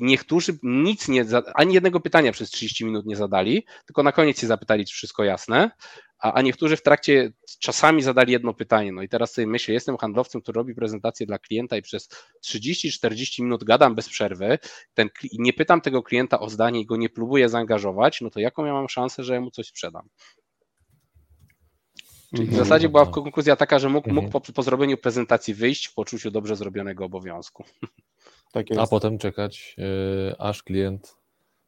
Niektórzy 0.00 0.58
nic 0.62 1.08
nie, 1.08 1.24
ani 1.54 1.74
jednego 1.74 2.00
pytania 2.00 2.32
przez 2.32 2.50
30 2.50 2.84
minut 2.84 3.06
nie 3.06 3.16
zadali, 3.16 3.66
tylko 3.86 4.02
na 4.02 4.12
koniec 4.12 4.40
się 4.40 4.46
zapytali, 4.46 4.86
czy 4.86 4.94
wszystko 4.94 5.24
jasne 5.24 5.70
a, 6.24 6.32
a 6.32 6.42
niektórzy 6.42 6.76
w 6.76 6.82
trakcie 6.82 7.32
czasami 7.58 8.02
zadali 8.02 8.32
jedno 8.32 8.54
pytanie. 8.54 8.92
No 8.92 9.02
i 9.02 9.08
teraz 9.08 9.32
sobie 9.32 9.46
myślę, 9.46 9.74
jestem 9.74 9.96
handlowcem, 9.96 10.42
który 10.42 10.56
robi 10.56 10.74
prezentację 10.74 11.26
dla 11.26 11.38
klienta 11.38 11.76
i 11.76 11.82
przez 11.82 12.08
30-40 12.46 13.42
minut 13.42 13.64
gadam 13.64 13.94
bez 13.94 14.08
przerwy 14.08 14.58
ten, 14.94 15.08
i 15.32 15.42
nie 15.42 15.52
pytam 15.52 15.80
tego 15.80 16.02
klienta 16.02 16.40
o 16.40 16.50
zdanie 16.50 16.80
i 16.80 16.86
go 16.86 16.96
nie 16.96 17.08
próbuję 17.08 17.48
zaangażować, 17.48 18.20
no 18.20 18.30
to 18.30 18.40
jaką 18.40 18.64
ja 18.64 18.72
mam 18.72 18.88
szansę, 18.88 19.24
że 19.24 19.34
ja 19.34 19.40
mu 19.40 19.50
coś 19.50 19.66
sprzedam? 19.66 20.08
Czyli 22.30 22.46
w 22.46 22.50
mhm. 22.50 22.64
zasadzie 22.64 22.88
była 22.88 23.06
konkluzja 23.06 23.56
taka, 23.56 23.78
że 23.78 23.88
mógł, 23.88 24.08
mógł 24.08 24.26
mhm. 24.26 24.42
po, 24.42 24.52
po, 24.52 24.62
zrobieniu 24.62 24.96
prezentacji 24.96 25.54
wyjść 25.54 25.86
w 25.86 25.94
poczuciu 25.94 26.30
dobrze 26.30 26.56
zrobionego 26.56 27.04
obowiązku. 27.04 27.64
Tak 28.52 28.66
a 28.78 28.86
potem 28.86 29.18
czekać, 29.18 29.74
yy, 29.78 30.36
aż 30.38 30.62
klient 30.62 31.16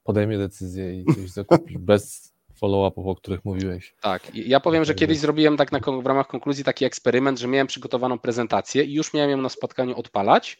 podejmie 0.04 0.38
decyzję 0.38 1.00
i 1.00 1.04
coś 1.04 1.30
zakupi 1.30 1.78
bez 1.78 2.35
follow-upów, 2.56 3.06
o 3.06 3.14
których 3.14 3.44
mówiłeś. 3.44 3.94
Tak, 4.00 4.34
ja 4.34 4.60
powiem, 4.60 4.84
że 4.84 4.94
kiedyś 4.94 5.18
zrobiłem 5.18 5.56
tak 5.56 5.72
na, 5.72 5.80
w 6.02 6.06
ramach 6.06 6.26
konkluzji 6.26 6.64
taki 6.64 6.84
eksperyment, 6.84 7.38
że 7.38 7.48
miałem 7.48 7.66
przygotowaną 7.66 8.18
prezentację 8.18 8.84
i 8.84 8.94
już 8.94 9.14
miałem 9.14 9.30
ją 9.30 9.36
na 9.36 9.48
spotkaniu 9.48 9.96
odpalać, 9.96 10.58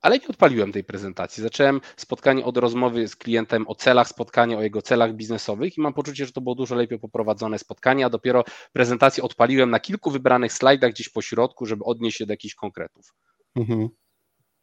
ale 0.00 0.18
nie 0.18 0.28
odpaliłem 0.28 0.72
tej 0.72 0.84
prezentacji. 0.84 1.42
Zacząłem 1.42 1.80
spotkanie 1.96 2.44
od 2.44 2.56
rozmowy 2.56 3.08
z 3.08 3.16
klientem 3.16 3.68
o 3.68 3.74
celach 3.74 4.08
spotkania, 4.08 4.58
o 4.58 4.62
jego 4.62 4.82
celach 4.82 5.14
biznesowych 5.14 5.78
i 5.78 5.80
mam 5.80 5.94
poczucie, 5.94 6.26
że 6.26 6.32
to 6.32 6.40
było 6.40 6.54
dużo 6.54 6.74
lepiej 6.74 6.98
poprowadzone 6.98 7.58
spotkanie, 7.58 8.06
a 8.06 8.10
dopiero 8.10 8.44
prezentację 8.72 9.22
odpaliłem 9.22 9.70
na 9.70 9.80
kilku 9.80 10.10
wybranych 10.10 10.52
slajdach 10.52 10.92
gdzieś 10.92 11.08
po 11.08 11.22
środku, 11.22 11.66
żeby 11.66 11.84
odnieść 11.84 12.18
się 12.18 12.26
do 12.26 12.32
jakichś 12.32 12.54
konkretów. 12.54 13.14
Mhm. 13.56 13.88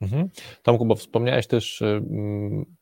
Mhm. 0.01 0.29
Tomku, 0.63 0.85
bo 0.85 0.95
wspomniałeś 0.95 1.47
też 1.47 1.81
y, 1.81 2.01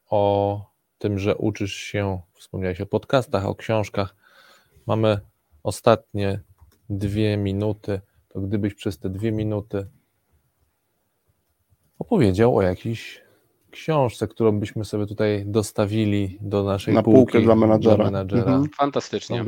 o 0.10 0.71
tym, 1.02 1.20
że 1.20 1.38
uczysz 1.38 1.74
się, 1.74 2.22
wspomniałeś 2.34 2.82
o 2.82 2.86
podcastach, 2.86 3.46
o 3.46 3.56
książkach. 3.56 4.16
Mamy 4.88 5.20
ostatnie 5.64 6.42
dwie 6.90 7.38
minuty. 7.38 8.02
To 8.28 8.42
gdybyś 8.42 8.74
przez 8.74 9.00
te 9.00 9.10
dwie 9.10 9.32
minuty 9.32 9.88
opowiedział 12.00 12.58
o 12.58 12.62
jakichś 12.62 13.21
książce, 13.72 14.28
którą 14.28 14.60
byśmy 14.60 14.86
sobie 14.86 15.06
tutaj 15.06 15.44
dostawili 15.46 16.38
do 16.42 16.64
naszej 16.64 16.94
Na 16.94 17.04
półki 17.04 17.44
dla 17.44 17.56
menadżera. 17.56 17.96
Dla 17.96 18.06
menadżera. 18.06 18.42
Mhm. 18.42 18.70
Fantastycznie. 18.78 19.44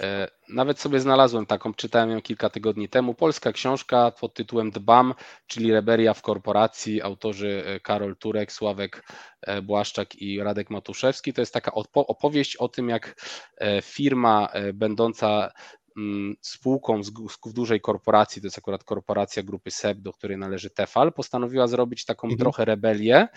E, 0.00 0.28
nawet 0.48 0.80
sobie 0.80 1.00
znalazłem 1.00 1.46
taką, 1.46 1.74
czytałem 1.74 2.10
ją 2.10 2.22
kilka 2.22 2.50
tygodni 2.50 2.88
temu. 2.88 3.14
Polska 3.14 3.52
książka 3.52 4.10
pod 4.20 4.34
tytułem 4.34 4.70
Dbam, 4.70 5.14
czyli 5.46 5.72
Reberia 5.72 6.14
w 6.14 6.22
korporacji, 6.22 7.02
autorzy 7.02 7.64
e, 7.66 7.80
Karol 7.80 8.16
Turek, 8.16 8.52
Sławek 8.52 9.02
e, 9.42 9.62
Błaszczak 9.62 10.14
i 10.14 10.40
Radek 10.40 10.70
Matuszewski. 10.70 11.32
To 11.32 11.42
jest 11.42 11.54
taka 11.54 11.72
opowieść 11.94 12.56
o 12.56 12.68
tym, 12.68 12.88
jak 12.88 13.16
firma 13.82 14.48
będąca 14.74 15.50
mm, 15.96 16.34
spółką 16.40 17.02
z, 17.02 17.12
z 17.46 17.52
dużej 17.52 17.80
korporacji, 17.80 18.42
to 18.42 18.46
jest 18.46 18.58
akurat 18.58 18.84
korporacja 18.84 19.42
grupy 19.42 19.70
SEB, 19.70 19.98
do 19.98 20.12
której 20.12 20.38
należy 20.38 20.70
Tefal, 20.70 21.12
postanowiła 21.12 21.66
zrobić 21.66 22.04
taką 22.04 22.26
mhm. 22.26 22.38
trochę 22.38 22.64
rebelię 22.64 23.28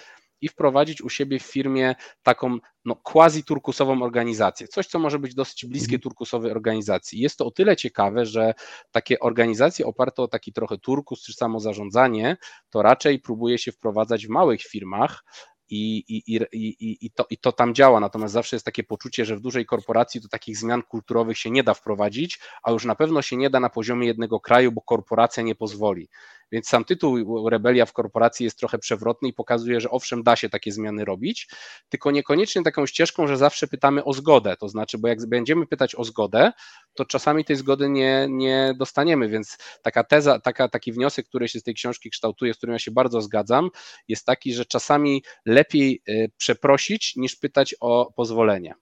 i 0.42 0.48
wprowadzić 0.48 1.02
u 1.02 1.10
siebie 1.10 1.40
w 1.40 1.44
firmie 1.44 1.96
taką 2.24 2.58
no, 2.86 2.96
quasi-turkusową 2.96 4.04
organizację. 4.04 4.68
Coś, 4.68 4.88
co 4.88 5.00
może 5.00 5.20
być 5.20 5.36
dosyć 5.36 5.66
bliskie 5.66 5.96
mhm. 5.96 6.02
turkusowej 6.02 6.52
organizacji. 6.52 7.20
Jest 7.20 7.38
to 7.38 7.46
o 7.46 7.52
tyle 7.52 7.76
ciekawe, 7.76 8.26
że 8.26 8.54
takie 8.92 9.20
organizacje 9.20 9.86
oparte 9.86 10.22
o 10.22 10.28
taki 10.28 10.54
trochę 10.54 10.78
turkus 10.78 11.24
czy 11.24 11.34
samozarządzanie, 11.34 12.38
to 12.70 12.82
raczej 12.82 13.20
próbuje 13.20 13.58
się 13.58 13.72
wprowadzać 13.72 14.28
w 14.28 14.30
małych 14.30 14.62
firmach, 14.62 15.24
i, 15.70 15.98
i, 15.98 16.38
i, 16.54 17.06
i, 17.06 17.12
to, 17.12 17.26
i 17.30 17.38
to 17.38 17.52
tam 17.52 17.76
działa. 17.76 18.00
Natomiast 18.00 18.34
zawsze 18.34 18.56
jest 18.56 18.66
takie 18.66 18.84
poczucie, 18.84 19.26
że 19.26 19.36
w 19.36 19.42
dużej 19.42 19.66
korporacji 19.66 20.22
to 20.22 20.28
takich 20.28 20.58
zmian 20.58 20.84
kulturowych 20.84 21.38
się 21.38 21.52
nie 21.52 21.64
da 21.64 21.74
wprowadzić, 21.74 22.40
a 22.64 22.72
już 22.72 22.86
na 22.86 22.96
pewno 22.96 23.22
się 23.22 23.38
nie 23.38 23.50
da 23.50 23.60
na 23.60 23.70
poziomie 23.70 24.08
jednego 24.08 24.40
kraju, 24.40 24.72
bo 24.72 24.82
korporacja 24.82 25.44
nie 25.44 25.56
pozwoli. 25.56 26.10
Więc 26.52 26.68
sam 26.68 26.86
tytuł 26.86 27.50
Rebelia 27.50 27.86
w 27.86 27.94
korporacji 27.94 28.44
jest 28.44 28.60
trochę 28.60 28.78
przewrotny 28.78 29.30
i 29.30 29.34
pokazuje, 29.34 29.82
że 29.82 29.90
owszem, 29.90 30.24
da 30.24 30.36
się 30.36 30.50
takie 30.50 30.72
zmiany 30.72 31.06
robić, 31.06 31.48
tylko 31.90 32.12
niekoniecznie 32.12 32.64
taką 32.64 32.86
ścieżką, 32.86 33.28
że 33.28 33.38
zawsze 33.38 33.68
pytamy 33.68 34.04
o 34.04 34.14
zgodę. 34.14 34.56
To 34.58 34.70
znaczy, 34.70 34.98
bo 34.98 35.08
jak 35.08 35.28
będziemy 35.28 35.68
pytać 35.68 35.96
o 35.96 36.04
zgodę, 36.04 36.52
to 36.94 37.06
czasami 37.06 37.46
tej 37.46 37.56
zgody 37.56 37.90
nie, 37.90 38.28
nie 38.30 38.74
dostaniemy, 38.78 39.30
więc 39.30 39.58
taka 39.82 40.04
teza, 40.04 40.40
taka, 40.40 40.70
taki 40.70 40.92
wniosek, 40.92 41.28
który 41.28 41.48
się 41.48 41.60
z 41.60 41.64
tej 41.64 41.74
książki 41.74 42.10
kształtuje, 42.10 42.54
z 42.54 42.58
którym 42.58 42.74
ja 42.74 42.80
się 42.80 42.92
bardzo 42.92 43.22
zgadzam, 43.22 43.70
jest 44.08 44.26
taki, 44.26 44.54
że 44.54 44.66
czasami 44.66 45.24
lepiej 45.46 46.02
y, 46.10 46.32
przeprosić 46.38 47.16
niż 47.16 47.36
pytać 47.36 47.76
o 47.80 48.14
pozwolenie. 48.16 48.76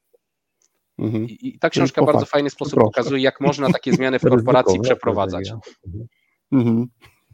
Mhm. 1.00 1.28
I, 1.30 1.60
ta 1.60 1.70
książka 1.70 2.04
bardzo 2.04 2.26
fajny 2.26 2.50
sposób 2.50 2.80
pokazuje, 2.80 3.22
jak 3.22 3.42
można 3.42 3.72
takie 3.72 3.94
zmiany 3.94 4.20
w 4.20 4.22
korporacji 4.30 4.80
przeprowadzać. 4.80 5.52
Mhm. 6.52 6.88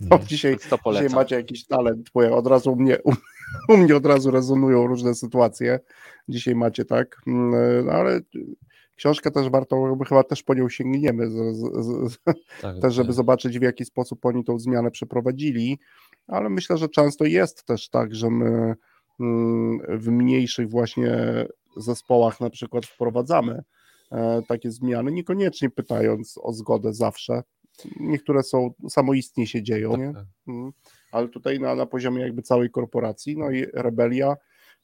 No, 0.10 0.20
dzisiaj, 0.20 0.58
dzisiaj 0.92 1.10
macie 1.10 1.36
jakiś 1.36 1.66
talent, 1.66 2.10
bo 2.14 2.24
ja 2.24 2.32
od 2.32 2.48
razu 2.48 2.72
u 2.72 2.76
mnie, 2.76 2.98
u, 3.04 3.12
u, 3.74 3.78
mnie 3.78 3.96
od 3.96 4.06
razu 4.06 4.32
rezonują 4.32 4.88
różne 4.88 5.16
sytuacje. 5.16 5.80
Dzisiaj 6.28 6.56
macie 6.56 6.86
tak, 6.86 7.22
no, 7.26 7.92
ale 7.92 8.22
książkę 8.96 9.32
też 9.32 9.50
warto, 9.50 9.98
chyba 10.08 10.24
też 10.24 10.44
po 10.44 10.54
nią 10.54 10.70
sięgniemy, 10.70 11.30
z, 11.30 11.34
z, 11.34 12.14
z, 12.14 12.18
tak, 12.62 12.80
też 12.82 12.94
żeby 12.94 13.08
tak. 13.08 13.16
zobaczyć 13.16 13.60
w 13.60 13.62
jaki 13.62 13.86
sposób 13.86 14.26
oni 14.26 14.44
tą 14.44 14.60
zmianę 14.60 14.92
przeprowadzili, 14.92 15.80
ale 16.28 16.50
myślę, 16.50 16.78
że 16.78 16.90
często 16.90 17.26
jest 17.26 17.66
też 17.66 17.90
tak, 17.90 18.16
że 18.16 18.30
my 18.30 18.76
mm, 19.20 19.80
w 20.00 20.08
mniejszych 20.08 20.70
właśnie 20.70 21.46
zespołach 21.78 22.40
na 22.40 22.50
przykład 22.50 22.86
wprowadzamy 22.86 23.64
e, 24.12 24.42
takie 24.48 24.72
zmiany, 24.72 25.12
niekoniecznie 25.12 25.70
pytając 25.70 26.40
o 26.44 26.54
zgodę 26.54 26.94
zawsze. 26.94 27.44
Niektóre 28.00 28.44
są 28.44 28.74
samoistnie 28.90 29.48
się 29.48 29.64
dzieją, 29.64 29.92
tak, 29.92 30.00
nie? 30.00 30.14
Tak. 30.14 30.26
Mhm. 30.48 30.74
ale 31.12 31.28
tutaj 31.28 31.60
na, 31.60 31.76
na 31.76 31.86
poziomie 31.86 32.22
jakby 32.22 32.42
całej 32.42 32.70
korporacji, 32.70 33.38
no 33.38 33.52
i 33.52 33.66
rebelia, 33.74 34.36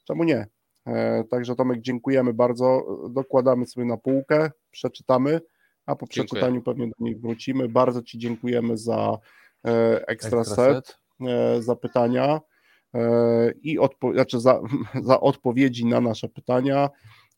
czemu 0.04 0.24
nie? 0.24 0.48
E, 0.88 1.24
także 1.24 1.56
Tomek, 1.56 1.82
dziękujemy 1.82 2.34
bardzo. 2.34 2.86
Dokładamy 3.10 3.66
sobie 3.66 3.86
na 3.86 3.98
półkę, 3.98 4.52
przeczytamy, 4.72 5.42
a 5.86 5.96
po 5.96 6.06
Dziękuję. 6.06 6.26
przeczytaniu 6.26 6.62
pewnie 6.62 6.88
do 6.88 7.06
nich 7.06 7.22
wrócimy. 7.22 7.70
Bardzo 7.70 8.02
Ci 8.02 8.20
dziękujemy 8.20 8.78
za 8.78 9.18
e, 9.68 10.08
ekstra, 10.08 10.40
ekstra 10.40 10.44
set, 10.44 10.88
set, 10.88 11.64
za 11.64 11.76
pytania. 11.76 12.42
E, 12.94 13.52
i 13.62 13.80
odpo- 13.80 14.14
znaczy 14.14 14.40
za, 14.40 14.62
za 15.04 15.20
odpowiedzi 15.20 15.86
na 15.86 16.02
nasze 16.02 16.30
pytania 16.30 16.90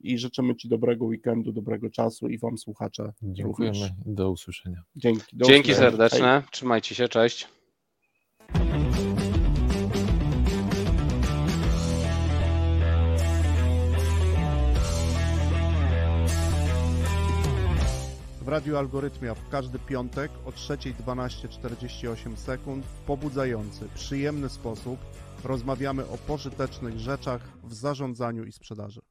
i 0.04 0.18
życzymy 0.18 0.56
Ci 0.56 0.70
dobrego 0.70 1.06
weekendu, 1.06 1.52
dobrego 1.52 1.90
czasu 1.90 2.28
i 2.28 2.38
Wam 2.38 2.58
słuchacze. 2.58 3.14
Dziękujemy. 3.22 3.78
Również. 3.80 3.92
Do 4.06 4.32
usłyszenia. 4.32 4.84
Dzięki. 4.96 5.38
Do 5.38 5.46
Dzięki 5.46 5.72
usłyszenia. 5.72 5.90
serdeczne. 5.92 6.42
Hej. 6.42 6.52
Trzymajcie 6.52 6.96
się. 6.96 7.08
Cześć. 7.08 7.48
W 18.42 18.48
Radiu 18.48 18.78
Algorytmia 18.78 19.36
w 19.36 19.50
każdy 19.50 19.80
piątek 19.80 20.32
o 20.46 20.50
3.12.48 20.50 22.36
sekund 22.36 22.86
w 22.86 23.00
pobudzający, 23.00 23.88
przyjemny 23.96 24.50
sposób 24.50 25.00
rozmawiamy 25.44 26.08
o 26.08 26.18
pożytecznych 26.18 27.00
rzeczach 27.00 27.50
w 27.64 27.74
zarządzaniu 27.74 28.44
i 28.44 28.52
sprzedaży. 28.52 29.02